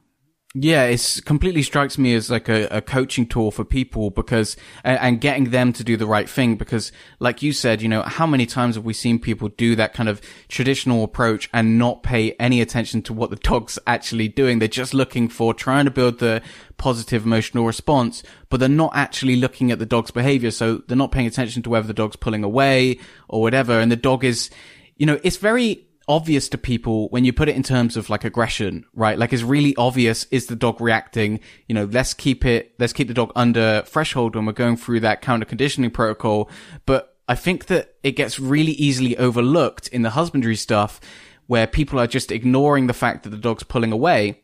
[0.57, 4.97] Yeah, it completely strikes me as like a, a coaching tool for people because, and,
[5.01, 8.25] and, getting them to do the right thing because, like you said, you know, how
[8.25, 12.31] many times have we seen people do that kind of traditional approach and not pay
[12.39, 14.59] any attention to what the dog's actually doing?
[14.59, 16.41] They're just looking for trying to build the
[16.77, 20.51] positive emotional response, but they're not actually looking at the dog's behavior.
[20.51, 23.77] So they're not paying attention to whether the dog's pulling away or whatever.
[23.77, 24.49] And the dog is,
[24.95, 28.23] you know, it's very, obvious to people when you put it in terms of like
[28.23, 29.17] aggression, right?
[29.17, 30.25] Like it's really obvious.
[30.31, 31.39] Is the dog reacting?
[31.67, 35.01] You know, let's keep it, let's keep the dog under threshold when we're going through
[35.01, 36.49] that counter conditioning protocol.
[36.85, 41.01] But I think that it gets really easily overlooked in the husbandry stuff
[41.47, 44.41] where people are just ignoring the fact that the dog's pulling away.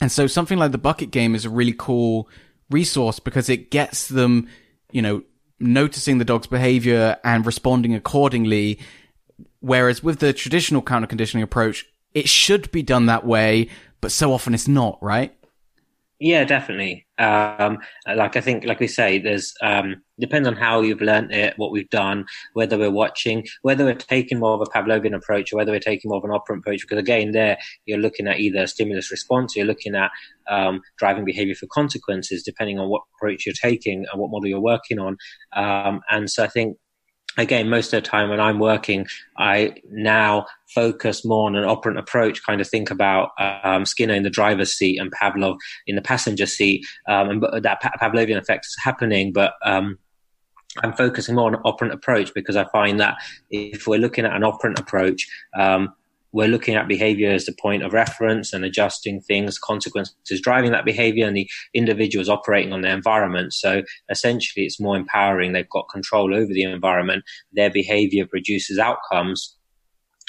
[0.00, 2.28] And so something like the bucket game is a really cool
[2.70, 4.48] resource because it gets them,
[4.90, 5.22] you know,
[5.60, 8.78] noticing the dog's behavior and responding accordingly
[9.60, 13.68] Whereas with the traditional counter conditioning approach, it should be done that way,
[14.00, 15.34] but so often it's not, right?
[16.24, 17.04] Yeah, definitely.
[17.18, 21.54] Um, like I think, like we say, there's um, depends on how you've learned it,
[21.56, 25.56] what we've done, whether we're watching, whether we're taking more of a Pavlovian approach or
[25.56, 26.82] whether we're taking more of an operant approach.
[26.82, 30.12] Because again, there you're looking at either stimulus response, you're looking at
[30.48, 34.60] um, driving behavior for consequences, depending on what approach you're taking and what model you're
[34.60, 35.16] working on.
[35.54, 36.76] Um, and so I think
[37.36, 39.06] again, most of the time when I'm working,
[39.38, 44.22] I now focus more on an operant approach, kind of think about um, Skinner in
[44.22, 45.56] the driver's seat and Pavlov
[45.86, 49.32] in the passenger seat, um, and that Pavlovian effect is happening.
[49.32, 49.98] But um,
[50.82, 53.16] I'm focusing more on an operant approach because I find that
[53.50, 55.26] if we're looking at an operant approach,
[55.58, 55.94] um,
[56.32, 60.84] we're looking at behavior as the point of reference and adjusting things, consequences driving that
[60.84, 63.52] behavior, and the individuals operating on their environment.
[63.52, 65.52] So essentially, it's more empowering.
[65.52, 67.24] They've got control over the environment.
[67.52, 69.56] Their behavior produces outcomes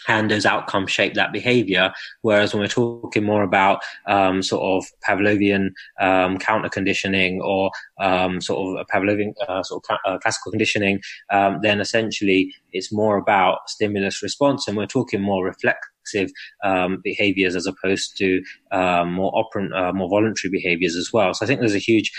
[0.07, 1.91] and those outcomes shape that behavior.
[2.21, 8.41] Whereas when we're talking more about um, sort of Pavlovian um, counter conditioning or um,
[8.41, 10.99] sort of Pavlovian uh, sort of uh, classical conditioning,
[11.31, 16.33] um, then essentially it's more about stimulus response, and we're talking more reflect reflexive
[16.63, 18.41] um, behaviors as opposed to
[18.71, 21.33] um, more operant, uh, more voluntary behaviors as well.
[21.33, 22.11] So I think there's a huge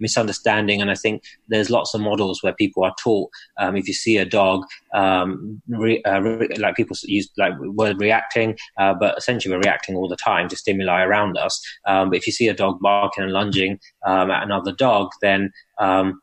[0.00, 0.80] misunderstanding.
[0.80, 4.16] And I think there's lots of models where people are taught um, if you see
[4.16, 9.54] a dog, um, re, uh, re, like people use like word reacting, uh, but essentially
[9.54, 11.60] we're reacting all the time to stimuli around us.
[11.86, 15.52] Um, but if you see a dog barking and lunging um, at another dog, then
[15.78, 16.20] um,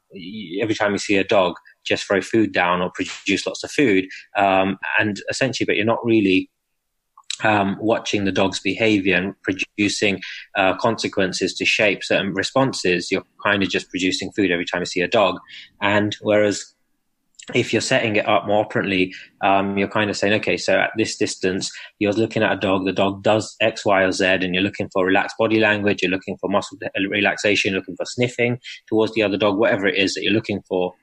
[0.62, 1.56] every time you see a dog,
[1.86, 4.08] just throw food down or produce lots of food.
[4.36, 6.50] Um, and essentially, but you're not really
[7.44, 10.22] um, watching the dog's behavior and producing
[10.56, 14.86] uh, consequences to shape certain responses, you're kind of just producing food every time you
[14.86, 15.40] see a dog.
[15.82, 16.76] And whereas
[17.54, 19.14] if you're setting it up more operantly,
[19.44, 22.86] um, you're kind of saying, okay, so at this distance, you're looking at a dog,
[22.86, 26.12] the dog does X, Y, or Z, and you're looking for relaxed body language, you're
[26.12, 26.78] looking for muscle
[27.10, 30.94] relaxation, looking for sniffing towards the other dog, whatever it is that you're looking for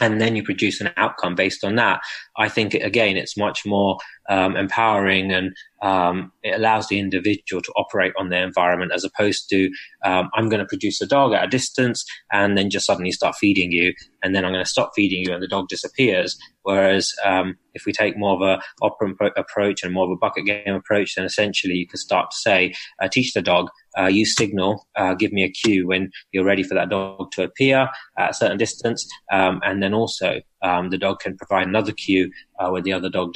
[0.00, 2.00] and then you produce an outcome based on that.
[2.36, 3.98] I think again, it's much more
[4.28, 9.48] um, empowering and um, it allows the individual to operate on their environment as opposed
[9.50, 9.70] to
[10.04, 13.36] um, I'm going to produce a dog at a distance and then just suddenly start
[13.36, 16.38] feeding you, and then I'm going to stop feeding you and the dog disappears.
[16.62, 20.44] Whereas um, if we take more of a operant approach and more of a bucket
[20.44, 24.36] game approach, then essentially you can start to say, uh, teach the dog uh, use
[24.36, 28.30] signal, uh, give me a cue when you're ready for that dog to appear at
[28.30, 29.08] a certain distance.
[29.32, 33.08] Um, and then also, um, the dog can provide another cue uh, where the other
[33.08, 33.32] dog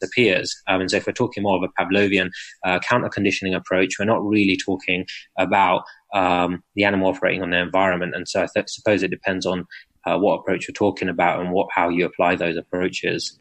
[0.00, 0.54] disappears.
[0.66, 2.30] Um, and so if we're talking more of a Pavlovian
[2.64, 5.06] uh, counter conditioning approach, we're not really talking
[5.38, 5.82] about
[6.14, 8.14] um, the animal operating on their environment.
[8.14, 9.66] And so I th- suppose it depends on
[10.06, 13.38] uh, what approach you're talking about and what how you apply those approaches.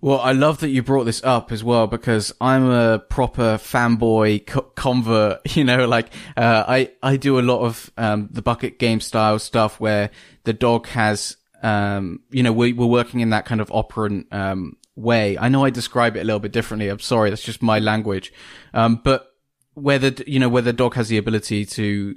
[0.00, 4.46] Well, I love that you brought this up as well because I'm a proper fanboy
[4.46, 5.40] co- convert.
[5.56, 9.38] You know, like uh, I I do a lot of um, the bucket game style
[9.38, 10.10] stuff where
[10.42, 14.76] the dog has, um, you know, we, we're working in that kind of operant um,
[14.96, 15.38] way.
[15.38, 16.88] I know I describe it a little bit differently.
[16.88, 18.32] I'm sorry, that's just my language.
[18.74, 19.28] Um, but
[19.74, 22.16] whether you know whether the dog has the ability to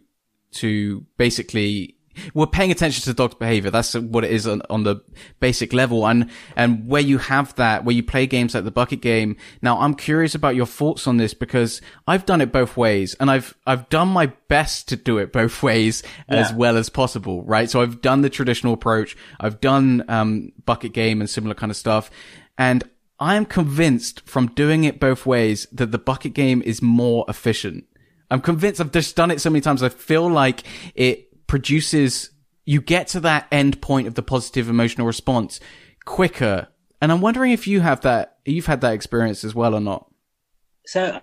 [0.52, 1.96] to basically
[2.34, 3.72] we're paying attention to the dog's behavior.
[3.72, 4.98] That's what it is on, on, the
[5.40, 6.08] basic level.
[6.08, 9.38] And, and where you have that, where you play games like the bucket game.
[9.62, 13.30] Now, I'm curious about your thoughts on this because I've done it both ways and
[13.30, 16.38] I've, I've done my best to do it both ways yeah.
[16.38, 17.70] as well as possible, right?
[17.70, 19.18] So I've done the traditional approach.
[19.40, 22.10] I've done, um, bucket game and similar kind of stuff.
[22.58, 22.84] And
[23.20, 27.86] I am convinced from doing it both ways that the bucket game is more efficient.
[28.30, 29.84] I'm convinced I've just done it so many times.
[29.84, 30.64] I feel like
[30.96, 32.32] it produces,
[32.66, 35.60] you get to that end point of the positive emotional response
[36.06, 36.68] quicker.
[37.02, 40.10] And I'm wondering if you have that, you've had that experience as well or not.
[40.86, 41.22] So,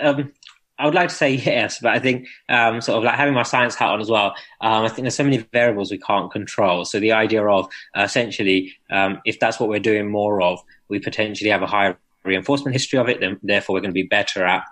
[0.00, 0.32] um,
[0.78, 3.44] I would like to say yes, but I think um, sort of like having my
[3.44, 4.34] science hat on as well.
[4.60, 6.84] Um, I think there's so many variables we can't control.
[6.84, 7.66] So the idea of
[7.96, 11.96] uh, essentially, um, if that's what we're doing more of, we potentially have a higher
[12.24, 13.20] reinforcement history of it.
[13.20, 14.64] Then therefore, we're going to be better at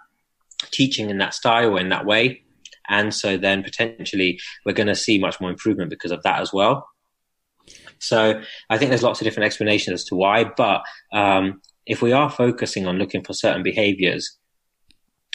[0.70, 2.42] teaching in that style in that way.
[2.88, 6.52] And so then potentially we're going to see much more improvement because of that as
[6.52, 6.88] well.
[8.00, 10.82] So I think there's lots of different explanations as to why, but
[11.12, 14.36] um, if we are focusing on looking for certain behaviors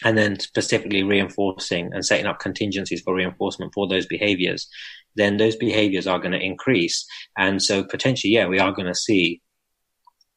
[0.03, 4.67] and then specifically reinforcing and setting up contingencies for reinforcement for those behaviors,
[5.15, 7.05] then those behaviors are going to increase.
[7.37, 9.41] And so potentially, yeah, we are going to see,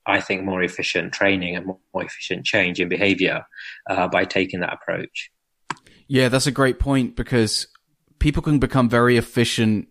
[0.06, 3.44] I think, more efficient training and more, efficient change in behavior
[3.88, 5.30] uh, by taking that approach.
[6.08, 7.66] Yeah, that's a great point because
[8.18, 9.88] people can become very efficient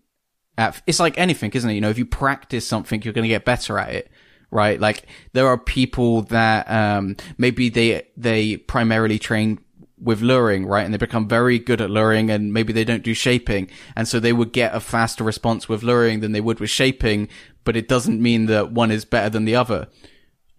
[0.58, 1.76] at, it's like anything, isn't it?
[1.76, 4.12] You know, if you practice something, you're going to get better at it
[4.52, 4.80] right?
[4.80, 9.60] Like there are people that um, maybe they they primarily train
[10.02, 10.86] with luring, right?
[10.86, 13.70] And they become very good at luring and maybe they don't do shaping.
[13.96, 17.28] And so they would get a faster response with luring than they would with shaping,
[17.64, 19.88] but it doesn't mean that one is better than the other.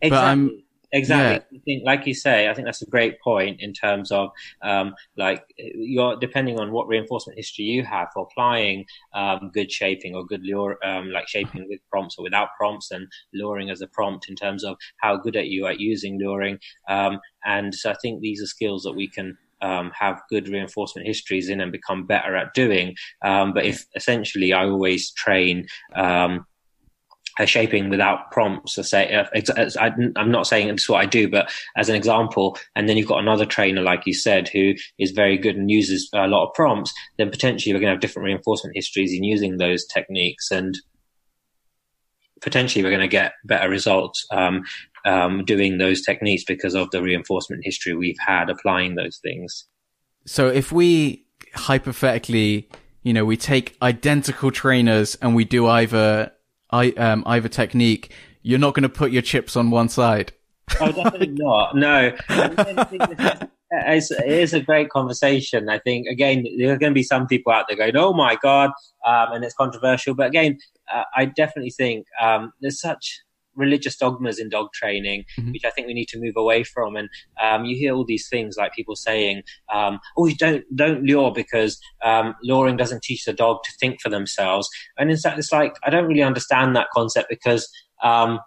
[0.02, 0.64] Exactly.
[0.92, 1.46] Exactly.
[1.52, 1.58] Yeah.
[1.58, 4.30] I think, like you say, I think that's a great point in terms of
[4.62, 8.84] um, like you're depending on what reinforcement history you have for applying
[9.14, 13.06] um, good shaping or good lure, um, like shaping with prompts or without prompts, and
[13.32, 16.58] luring as a prompt in terms of how good at you at using luring.
[16.88, 21.06] Um, and so I think these are skills that we can um, have good reinforcement
[21.06, 22.96] histories in and become better at doing.
[23.22, 26.46] Um, but if essentially I always train um,
[27.44, 28.78] shaping without prompts.
[28.78, 29.24] I say,
[29.78, 33.08] I, am not saying it's what I do, but as an example, and then you've
[33.08, 36.54] got another trainer, like you said, who is very good and uses a lot of
[36.54, 40.50] prompts, then potentially we're going to have different reinforcement histories in using those techniques.
[40.50, 40.76] And
[42.40, 44.64] potentially we're going to get better results um,
[45.04, 49.66] um, doing those techniques because of the reinforcement history we've had applying those things.
[50.26, 51.24] So if we
[51.54, 52.68] hypothetically,
[53.02, 56.32] you know, we take identical trainers and we do either
[56.72, 58.12] I, um, either technique,
[58.42, 60.32] you're not going to put your chips on one side.
[60.80, 61.76] oh, definitely not.
[61.76, 62.16] No.
[63.72, 65.68] It's, it is a great conversation.
[65.68, 68.36] I think, again, there are going to be some people out there going, oh my
[68.42, 68.70] God,
[69.06, 70.14] um, and it's controversial.
[70.14, 70.58] But again,
[70.92, 73.20] uh, I definitely think um, there's such
[73.60, 75.52] religious dogmas in dog training, mm-hmm.
[75.52, 76.96] which I think we need to move away from.
[76.96, 77.08] And
[77.40, 79.42] um, you hear all these things like people saying,
[79.72, 84.00] um, "Oh, you don't don't lure because um, luring doesn't teach the dog to think
[84.00, 87.70] for themselves." And in fact, it's like I don't really understand that concept because
[88.02, 88.40] um,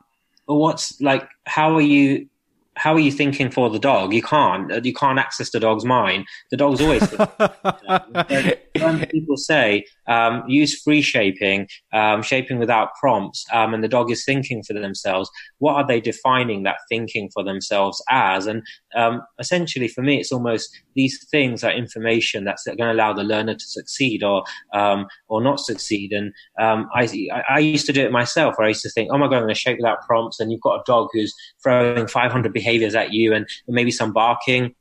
[0.45, 2.27] what's like how are you
[2.75, 4.13] how are you thinking for the dog?
[4.13, 4.83] You can't.
[4.83, 6.25] You can't access the dog's mind.
[6.51, 7.03] The dog's always.
[8.81, 14.11] when people say um, use free shaping, um, shaping without prompts, um, and the dog
[14.11, 18.47] is thinking for themselves, what are they defining that thinking for themselves as?
[18.47, 18.63] And
[18.95, 23.23] um, essentially, for me, it's almost these things are information that's going to allow the
[23.23, 24.43] learner to succeed or
[24.73, 26.11] um, or not succeed.
[26.11, 27.07] And um, I,
[27.49, 29.43] I used to do it myself, where I used to think, oh my god, I'm
[29.43, 33.13] going to shape without prompts, and you've got a dog who's throwing 500 behaviors at
[33.13, 34.73] you, and maybe some barking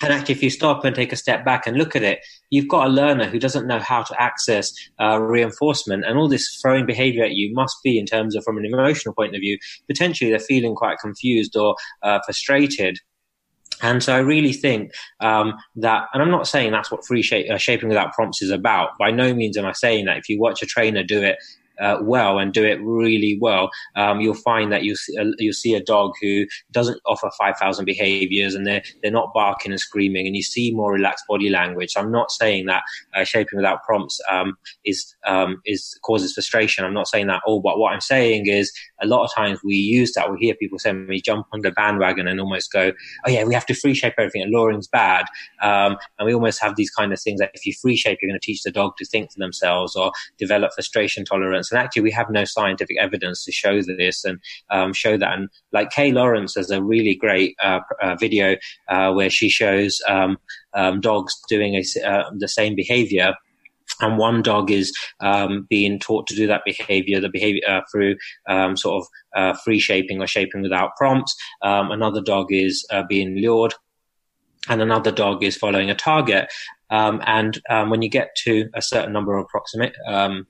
[0.00, 2.20] and actually, if you stop and take a step back and look at it,
[2.50, 6.58] you've got a learner who doesn't know how to access uh, reinforcement, and all this
[6.62, 9.58] throwing behavior at you must be, in terms of from an emotional point of view,
[9.88, 12.98] potentially they're feeling quite confused or uh, frustrated.
[13.82, 17.50] And so I really think um, that, and I'm not saying that's what free shape,
[17.50, 18.90] uh, shaping without prompts is about.
[18.98, 20.16] By no means am I saying that.
[20.16, 21.36] If you watch a trainer do it
[21.80, 25.52] uh, well and do it really well, um, you'll find that you see, uh, you'll
[25.52, 30.26] see a dog who doesn't offer 5,000 behaviors and they're, they're not barking and screaming
[30.26, 31.92] and you see more relaxed body language.
[31.92, 32.82] So I'm not saying that
[33.14, 36.84] uh, shaping without prompts um, is, um, is causes frustration.
[36.84, 39.76] I'm not saying that all, but what I'm saying is a lot of times we
[39.76, 40.30] use that.
[40.30, 42.92] We hear people say we jump on the bandwagon and almost go,
[43.26, 45.26] oh yeah, we have to free shape everything and luring's bad.
[45.62, 48.30] Um, and we almost have these kind of things that if you free shape, you're
[48.30, 52.02] going to teach the dog to think for themselves or develop frustration tolerance and actually,
[52.02, 54.38] we have no scientific evidence to show this and
[54.70, 55.32] um, show that.
[55.32, 58.56] And like Kay Laurence has a really great uh, uh, video
[58.88, 60.38] uh, where she shows um,
[60.74, 63.34] um, dogs doing a, uh, the same behavior
[64.00, 68.16] and one dog is um, being taught to do that behavior, the behavior uh, through
[68.48, 71.34] um, sort of uh, free shaping or shaping without prompts.
[71.62, 73.74] Um, another dog is uh, being lured,
[74.68, 76.48] and another dog is following a target.
[76.90, 80.46] Um, and um, when you get to a certain number of approximate um,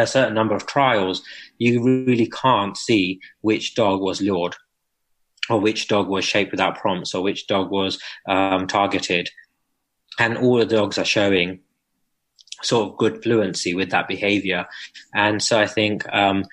[0.00, 1.22] a certain number of trials,
[1.58, 4.56] you really can't see which dog was lured
[5.48, 7.98] or which dog was shaped without prompts or which dog was
[8.28, 9.28] um, targeted.
[10.18, 11.60] And all the dogs are showing
[12.62, 14.66] sort of good fluency with that behavior.
[15.14, 16.44] And so I think, um,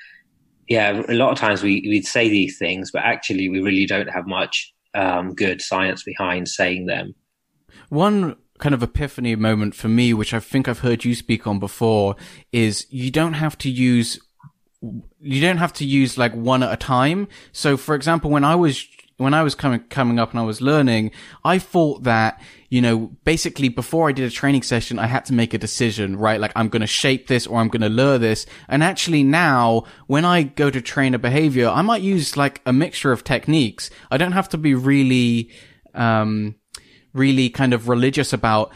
[0.68, 4.10] yeah, a lot of times we, we say these things, but actually we really don't
[4.10, 7.14] have much um, good science behind saying them.
[7.90, 11.60] one kind of epiphany moment for me, which I think I've heard you speak on
[11.60, 12.16] before,
[12.52, 14.20] is you don't have to use
[15.20, 17.28] you don't have to use like one at a time.
[17.52, 18.86] So for example, when I was
[19.18, 21.12] when I was coming coming up and I was learning,
[21.44, 22.40] I thought that
[22.70, 26.16] you know basically before I did a training session, I had to make a decision,
[26.16, 26.40] right?
[26.40, 28.46] Like I'm going to shape this or I'm going to lure this.
[28.68, 32.74] And actually now, when I go to train a behavior, I might use like a
[32.74, 33.90] mixture of techniques.
[34.12, 35.52] I don't have to be really,
[35.96, 36.56] um,
[37.18, 38.72] really kind of religious about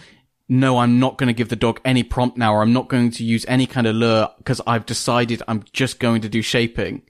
[0.49, 3.09] no, I'm not going to give the dog any prompt now, or I'm not going
[3.11, 7.03] to use any kind of lure because I've decided I'm just going to do shaping.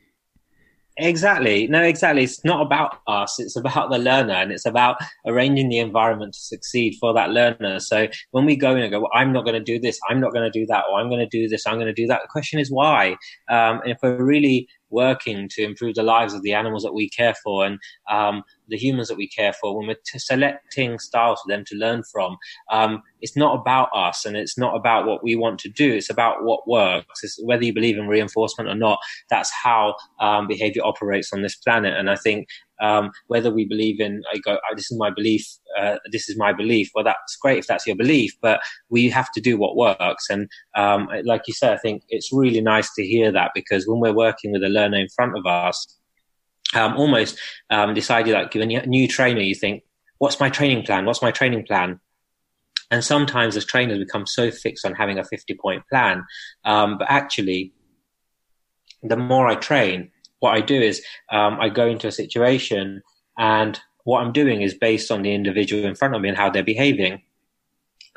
[0.97, 1.67] Exactly.
[1.67, 2.23] No, exactly.
[2.23, 3.39] It's not about us.
[3.39, 7.79] It's about the learner and it's about arranging the environment to succeed for that learner.
[7.79, 10.19] So when we go in and go, well, I'm not going to do this, I'm
[10.19, 12.05] not going to do that, or I'm going to do this, I'm going to do
[12.07, 12.21] that.
[12.21, 13.11] The question is why?
[13.49, 17.09] Um, and if we're really working to improve the lives of the animals that we
[17.09, 17.79] care for and
[18.09, 21.75] um, the humans that we care for, when we're t- selecting styles for them to
[21.75, 22.37] learn from,
[22.71, 25.93] um, it's not about us and it's not about what we want to do.
[25.93, 27.23] It's about what works.
[27.23, 31.55] It's whether you believe in reinforcement or not, that's how um, behavior operates on this
[31.55, 31.95] planet.
[31.97, 32.47] And I think
[32.81, 35.47] um, whether we believe in, I go, oh, this is my belief,
[35.79, 36.89] uh, this is my belief.
[36.93, 38.59] Well, that's great if that's your belief, but
[38.89, 40.29] we have to do what works.
[40.29, 43.99] And um, like you said, I think it's really nice to hear that because when
[43.99, 45.97] we're working with a learner in front of us,
[46.73, 47.37] um, almost
[47.69, 49.83] um, decided like given a new trainer, you think,
[50.17, 51.05] what's my training plan?
[51.05, 51.99] What's my training plan?
[52.89, 56.25] And sometimes as trainers become so fixed on having a 50 point plan.
[56.65, 57.73] Um, but actually,
[59.01, 60.11] the more I train,
[60.41, 63.01] what I do is um, I go into a situation
[63.37, 66.49] and what I'm doing is based on the individual in front of me and how
[66.49, 67.21] they're behaving.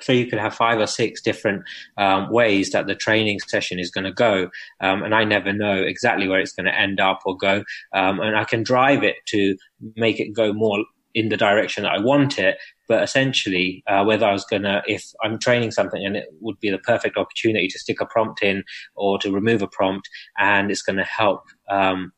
[0.01, 1.63] So you could have five or six different
[1.99, 4.51] um, ways that the training session is going to go,
[4.81, 7.63] um, and I never know exactly where it's going to end up or go.
[7.93, 9.57] Um, and I can drive it to
[9.95, 12.57] make it go more in the direction that I want it.
[12.89, 16.71] But essentially, uh, whether I was gonna, if I'm training something and it would be
[16.71, 18.65] the perfect opportunity to stick a prompt in
[18.95, 20.09] or to remove a prompt,
[20.39, 22.13] and it's going to help um,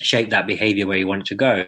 [0.00, 1.64] shape that behavior where you want it to go,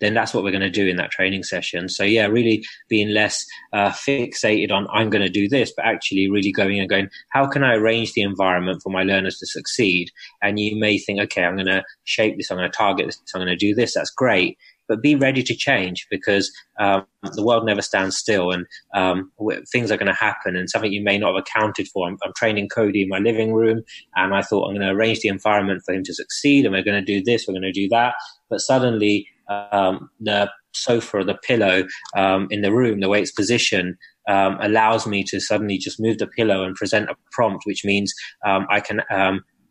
[0.00, 1.88] then that's what we're going to do in that training session.
[1.88, 6.28] So yeah, really being less uh, fixated on I'm going to do this, but actually
[6.28, 10.10] really going and going, how can I arrange the environment for my learners to succeed?
[10.42, 13.22] And you may think, okay, I'm going to shape this, I'm going to target this,
[13.34, 13.94] I'm going to do this.
[13.94, 14.58] That's great
[14.88, 19.30] but be ready to change because um, the world never stands still and um,
[19.70, 22.08] things are going to happen and something you may not have accounted for.
[22.08, 23.82] I'm, I'm, training Cody in my living room
[24.16, 26.82] and I thought I'm going to arrange the environment for him to succeed and we're
[26.82, 28.14] going to do this, we're going to do that.
[28.48, 31.84] But suddenly um, the sofa or the pillow
[32.16, 33.96] um, in the room, the way it's positioned,
[34.28, 38.12] um, allows me to suddenly just move the pillow and present a prompt, which means
[38.46, 39.00] um, I can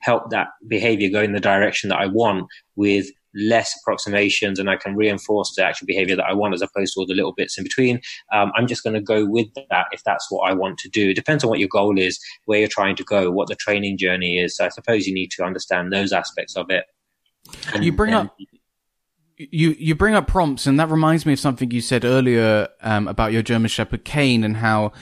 [0.02, 3.08] help that behavior go in the direction that I want with
[3.38, 7.00] less approximations and I can reinforce the actual behavior that I want as opposed to
[7.00, 8.02] all the little bits in between.
[8.34, 11.10] Um, I'm just going to go with that if that's what I want to do.
[11.10, 13.98] It depends on what your goal is, where you're trying to go, what the training
[13.98, 14.58] journey is.
[14.58, 16.86] So I suppose you need to understand those aspects of it.
[17.74, 18.36] And, you bring up
[19.38, 23.08] you you bring up prompts, and that reminds me of something you said earlier um,
[23.08, 24.94] about your German Shepherd Kane and how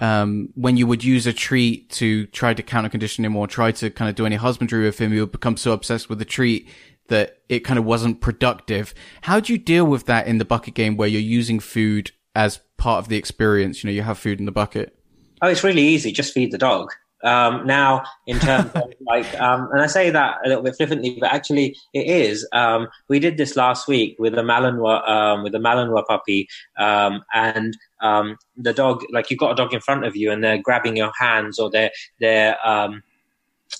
[0.00, 3.72] um, when you would use a treat to try to counter condition him or try
[3.72, 6.24] to kind of do any husbandry with him, you would become so obsessed with the
[6.24, 6.68] treat
[7.08, 8.94] that it kind of wasn't productive.
[9.22, 12.60] How do you deal with that in the bucket game where you're using food as
[12.76, 13.82] part of the experience?
[13.82, 14.96] You know, you have food in the bucket.
[15.42, 16.12] Oh, it's really easy.
[16.12, 16.92] Just feed the dog.
[17.22, 21.16] Um, now, in terms of like, um, and I say that a little bit flippantly,
[21.18, 22.46] but actually it is.
[22.52, 26.48] Um, we did this last week with a Malinois, um, with a Malinois puppy,
[26.78, 30.44] um, and um, the dog, like you've got a dog in front of you, and
[30.44, 31.90] they're grabbing your hands, or they're
[32.20, 32.56] they're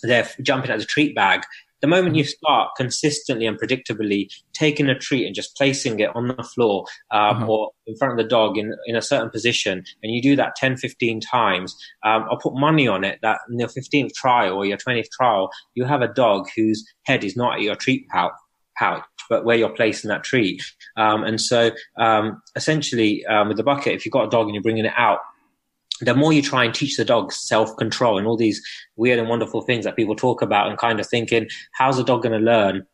[0.02, 1.42] they're jumping at the treat bag.
[1.86, 6.26] The moment you start consistently and predictably taking a treat and just placing it on
[6.26, 7.46] the floor um, uh-huh.
[7.46, 10.56] or in front of the dog in, in a certain position, and you do that
[10.56, 14.66] 10, 15 times, um, I'll put money on it that in your 15th trial or
[14.66, 18.32] your 20th trial, you have a dog whose head is not at your treat pouch
[18.76, 20.60] pouch, but where you're placing that treat.
[20.96, 21.70] Um, and so,
[22.00, 24.92] um, essentially, um, with the bucket, if you've got a dog and you're bringing it
[24.96, 25.20] out
[26.00, 28.62] the more you try and teach the dog self control and all these
[28.96, 32.22] weird and wonderful things that people talk about and kind of thinking, how's the dog
[32.22, 32.86] going to learn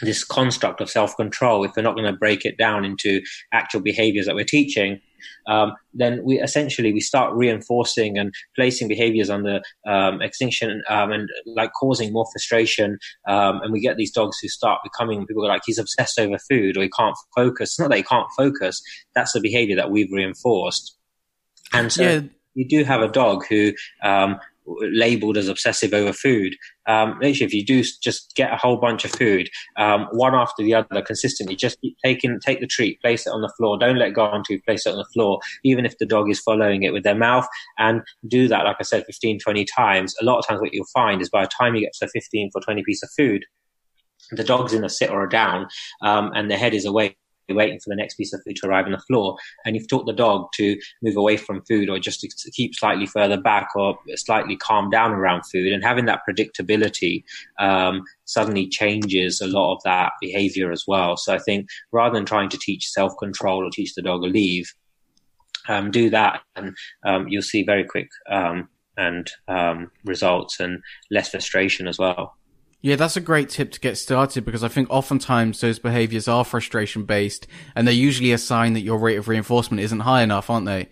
[0.00, 3.20] this construct of self control if we're not going to break it down into
[3.52, 5.00] actual behaviors that we're teaching?
[5.46, 11.12] Um, then we essentially we start reinforcing and placing behaviors on the um, extinction um,
[11.12, 12.98] and like causing more frustration.
[13.26, 16.76] Um, and we get these dogs who start becoming people like he's obsessed over food
[16.76, 17.70] or he can't focus.
[17.70, 18.80] It's not that he can't focus;
[19.14, 20.96] that's the behavior that we've reinforced.
[21.72, 22.20] And so yeah
[22.54, 26.56] you do have a dog who um, labeled as obsessive over food.
[26.86, 30.74] Um, if you do just get a whole bunch of food, um, one after the
[30.74, 33.78] other, consistently, just take in, take the treat, place it on the floor.
[33.78, 36.82] Don't let go onto, place it on the floor, even if the dog is following
[36.82, 37.46] it with their mouth,
[37.78, 40.14] and do that, like I said, 15, 20 times.
[40.20, 42.10] A lot of times, what you'll find is by the time you get to the
[42.12, 43.44] 15 for 20 piece of food,
[44.30, 45.66] the dog's in a sit or a down,
[46.02, 47.16] um, and their head is away
[47.52, 50.06] waiting for the next piece of food to arrive on the floor, and you've taught
[50.06, 53.98] the dog to move away from food or just to keep slightly further back or
[54.14, 57.24] slightly calm down around food, and having that predictability
[57.58, 61.16] um, suddenly changes a lot of that behavior as well.
[61.16, 64.28] So I think rather than trying to teach self control or teach the dog to
[64.28, 64.72] leave,
[65.68, 66.74] um, do that, and
[67.04, 72.36] um, you'll see very quick um, and um, results and less frustration as well.
[72.84, 76.44] Yeah, that's a great tip to get started because I think oftentimes those behaviors are
[76.44, 80.50] frustration based and they're usually a sign that your rate of reinforcement isn't high enough,
[80.50, 80.90] aren't they?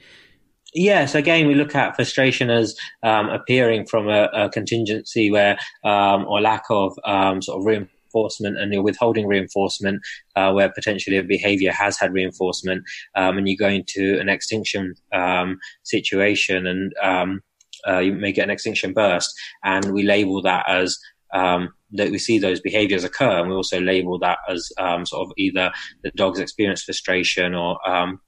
[0.72, 6.24] Yes, again, we look at frustration as um, appearing from a, a contingency where, um,
[6.24, 10.00] or lack of um, sort of reinforcement and you're withholding reinforcement
[10.34, 12.84] uh, where potentially a behavior has had reinforcement
[13.16, 17.42] um, and you go into an extinction um, situation and um,
[17.86, 19.30] uh, you may get an extinction burst
[19.62, 20.98] and we label that as
[21.34, 25.26] um, that we see those behaviors occur, and we also label that as um, sort
[25.26, 25.70] of either
[26.02, 28.20] the dog's experience frustration or um,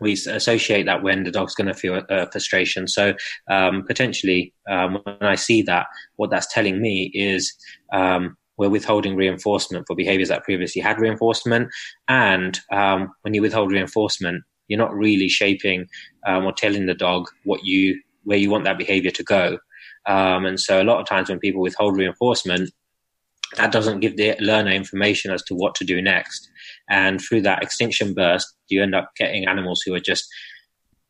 [0.00, 2.88] we associate that when the dog's going to feel uh, frustration.
[2.88, 3.14] So
[3.50, 5.86] um, potentially, um, when I see that,
[6.16, 7.52] what that's telling me is
[7.92, 11.68] um, we're withholding reinforcement for behaviors that previously had reinforcement,
[12.08, 15.86] and um, when you withhold reinforcement, you're not really shaping
[16.26, 19.58] or telling the dog what you where you want that behavior to go.
[20.06, 22.70] Um, and so a lot of times when people withhold reinforcement,
[23.56, 26.48] that doesn't give the learner information as to what to do next.
[26.88, 30.28] And through that extinction burst, you end up getting animals who are just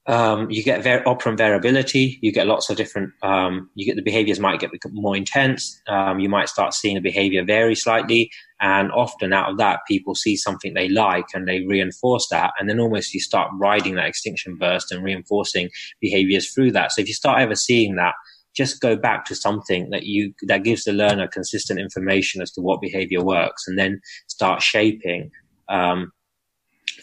[0.06, 2.18] um, you get very operant variability.
[2.22, 3.12] You get lots of different.
[3.22, 5.80] Um, you get the behaviors might get more intense.
[5.86, 8.30] Um, you might start seeing the behavior vary slightly,
[8.60, 12.68] and often out of that, people see something they like and they reinforce that, and
[12.68, 15.68] then almost you start riding that extinction burst and reinforcing
[16.00, 16.92] behaviors through that.
[16.92, 18.14] So if you start ever seeing that,
[18.54, 22.60] just go back to something that you that gives the learner consistent information as to
[22.60, 25.30] what behavior works, and then start shaping
[25.68, 26.12] um,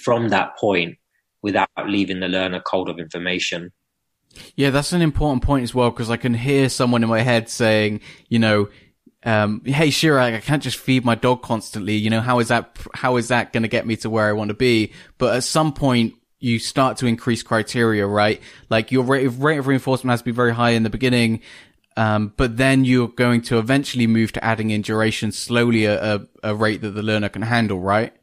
[0.01, 0.97] from that point
[1.41, 3.71] without leaving the learner cold of information.
[4.55, 7.49] Yeah, that's an important point as well because I can hear someone in my head
[7.49, 8.69] saying, you know,
[9.23, 11.95] um, hey Chirag, I can't just feed my dog constantly.
[11.95, 14.33] You know, how is that, how is that going to get me to where I
[14.33, 14.93] want to be?
[15.17, 18.41] But at some point, you start to increase criteria, right?
[18.69, 21.41] Like your rate of, rate of reinforcement has to be very high in the beginning.
[21.95, 26.27] Um, but then you're going to eventually move to adding in duration slowly at a,
[26.43, 28.13] a rate that the learner can handle, right?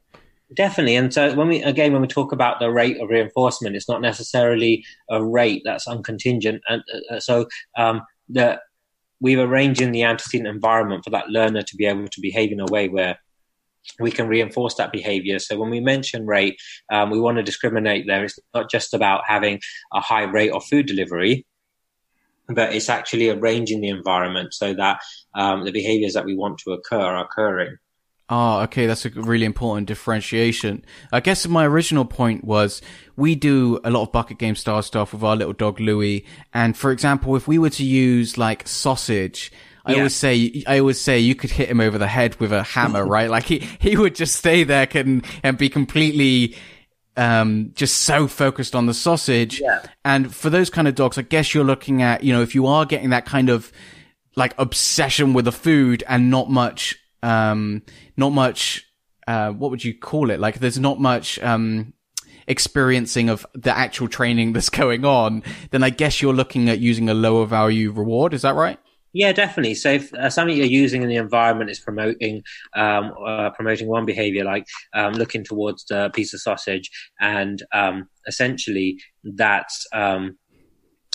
[0.54, 0.94] Definitely.
[0.94, 4.00] And so when we, again, when we talk about the rate of reinforcement, it's not
[4.00, 6.60] necessarily a rate that's uncontingent.
[6.68, 8.02] And uh, so, um,
[9.40, 12.66] arranged in the antecedent environment for that learner to be able to behave in a
[12.66, 13.18] way where
[14.00, 15.38] we can reinforce that behavior.
[15.38, 16.56] So when we mention rate,
[16.90, 18.24] um, we want to discriminate there.
[18.24, 19.60] It's not just about having
[19.92, 21.46] a high rate of food delivery,
[22.48, 25.00] but it's actually arranging the environment so that
[25.34, 27.76] um, the behaviors that we want to occur are occurring.
[28.30, 28.86] Oh, okay.
[28.86, 30.84] That's a really important differentiation.
[31.12, 32.80] I guess my original point was
[33.16, 36.24] we do a lot of bucket game style stuff with our little dog Louis.
[36.52, 39.52] And for example, if we were to use like sausage,
[39.84, 39.98] I yeah.
[39.98, 43.04] always say, I always say you could hit him over the head with a hammer,
[43.06, 43.28] right?
[43.28, 46.56] Like he, he would just stay there and, and be completely,
[47.16, 49.60] um, just so focused on the sausage.
[49.60, 49.82] Yeah.
[50.04, 52.66] And for those kind of dogs, I guess you're looking at, you know, if you
[52.66, 53.70] are getting that kind of
[54.36, 57.82] like obsession with the food and not much, um,
[58.16, 58.86] not much,
[59.26, 60.40] uh, what would you call it?
[60.40, 61.92] Like there's not much, um,
[62.46, 67.08] experiencing of the actual training that's going on, then I guess you're looking at using
[67.08, 68.34] a lower value reward.
[68.34, 68.78] Is that right?
[69.16, 69.74] Yeah, definitely.
[69.74, 72.42] So if uh, something you're using in the environment is promoting
[72.74, 76.90] um, uh, promoting one behavior, like um, looking towards the piece of sausage,
[77.20, 80.36] and um, essentially that's um,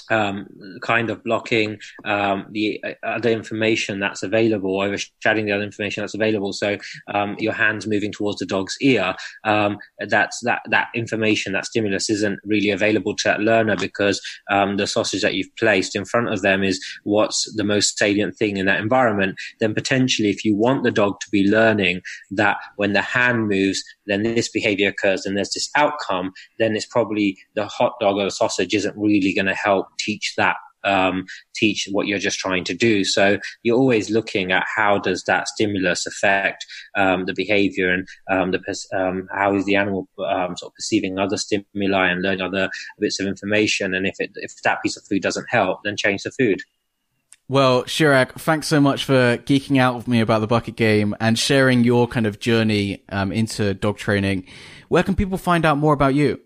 [0.09, 0.47] um,
[0.81, 6.15] kind of blocking um, the uh, other information that's available, overshadowing the other information that's
[6.15, 6.53] available.
[6.53, 6.77] So
[7.13, 12.09] um, your hands moving towards the dog's ear, um, that's that that information, that stimulus
[12.09, 16.31] isn't really available to that learner because um, the sausage that you've placed in front
[16.31, 19.35] of them is what's the most salient thing in that environment.
[19.59, 23.83] Then potentially, if you want the dog to be learning that when the hand moves,
[24.09, 28.23] then this behavior occurs and there's this outcome, then it's probably the hot dog or
[28.23, 31.25] the sausage isn't really going to help teach that um,
[31.55, 33.03] teach what you're just trying to do.
[33.03, 36.65] So you're always looking at how does that stimulus affect
[36.95, 38.59] um, the behavior and um, the
[38.95, 42.69] um, how is the animal um, sort of perceiving other stimuli and learning other
[42.99, 43.93] bits of information.
[43.93, 46.61] And if it if that piece of food doesn't help, then change the food.
[47.51, 51.37] Well, Chirag, thanks so much for geeking out with me about the bucket game and
[51.37, 54.45] sharing your kind of journey um, into dog training.
[54.87, 56.39] Where can people find out more about you?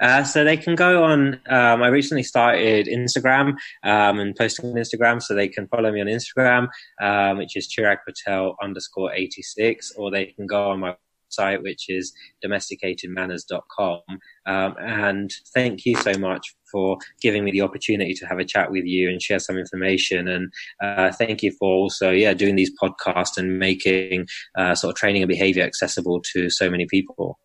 [0.00, 1.34] Uh, so they can go on.
[1.50, 6.00] Um, I recently started Instagram um, and posting on Instagram, so they can follow me
[6.00, 6.68] on Instagram,
[7.02, 10.96] um, which is Chirag Patel underscore eighty six, or they can go on my
[11.30, 12.12] website, which is
[12.44, 14.00] domesticatedmanners.com.
[14.46, 18.70] Um, and thank you so much for giving me the opportunity to have a chat
[18.70, 20.28] with you and share some information.
[20.28, 20.52] And
[20.82, 24.26] uh, thank you for also, yeah, doing these podcasts and making
[24.56, 27.38] uh, sort of training and behavior accessible to so many people.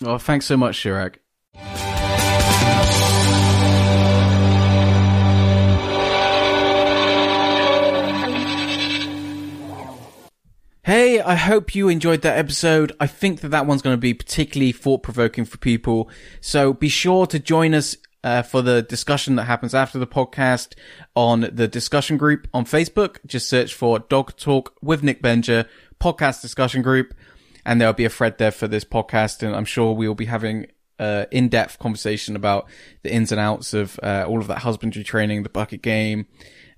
[0.00, 1.16] Well, thanks so much, Chirag.
[10.84, 12.94] Hey, I hope you enjoyed that episode.
[13.00, 16.10] I think that that one's going to be particularly thought provoking for people.
[16.42, 20.74] So be sure to join us uh, for the discussion that happens after the podcast
[21.16, 23.16] on the discussion group on Facebook.
[23.24, 25.66] Just search for Dog Talk with Nick Benger
[25.98, 27.14] podcast discussion group,
[27.64, 29.42] and there'll be a thread there for this podcast.
[29.42, 30.66] And I'm sure we will be having
[30.98, 32.68] uh, in-depth conversation about
[33.02, 36.26] the ins and outs of uh, all of that husbandry training, the bucket game,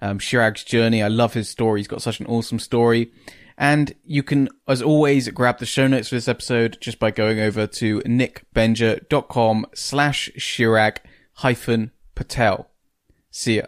[0.01, 1.03] um, Chirag's journey.
[1.03, 1.81] I love his story.
[1.81, 3.11] He's got such an awesome story.
[3.59, 7.41] And you can, as always, grab the show notes for this episode just by going
[7.41, 10.99] over to nickbenger.com slash Chirag
[11.35, 12.69] hyphen Patel.
[13.31, 13.63] See ya.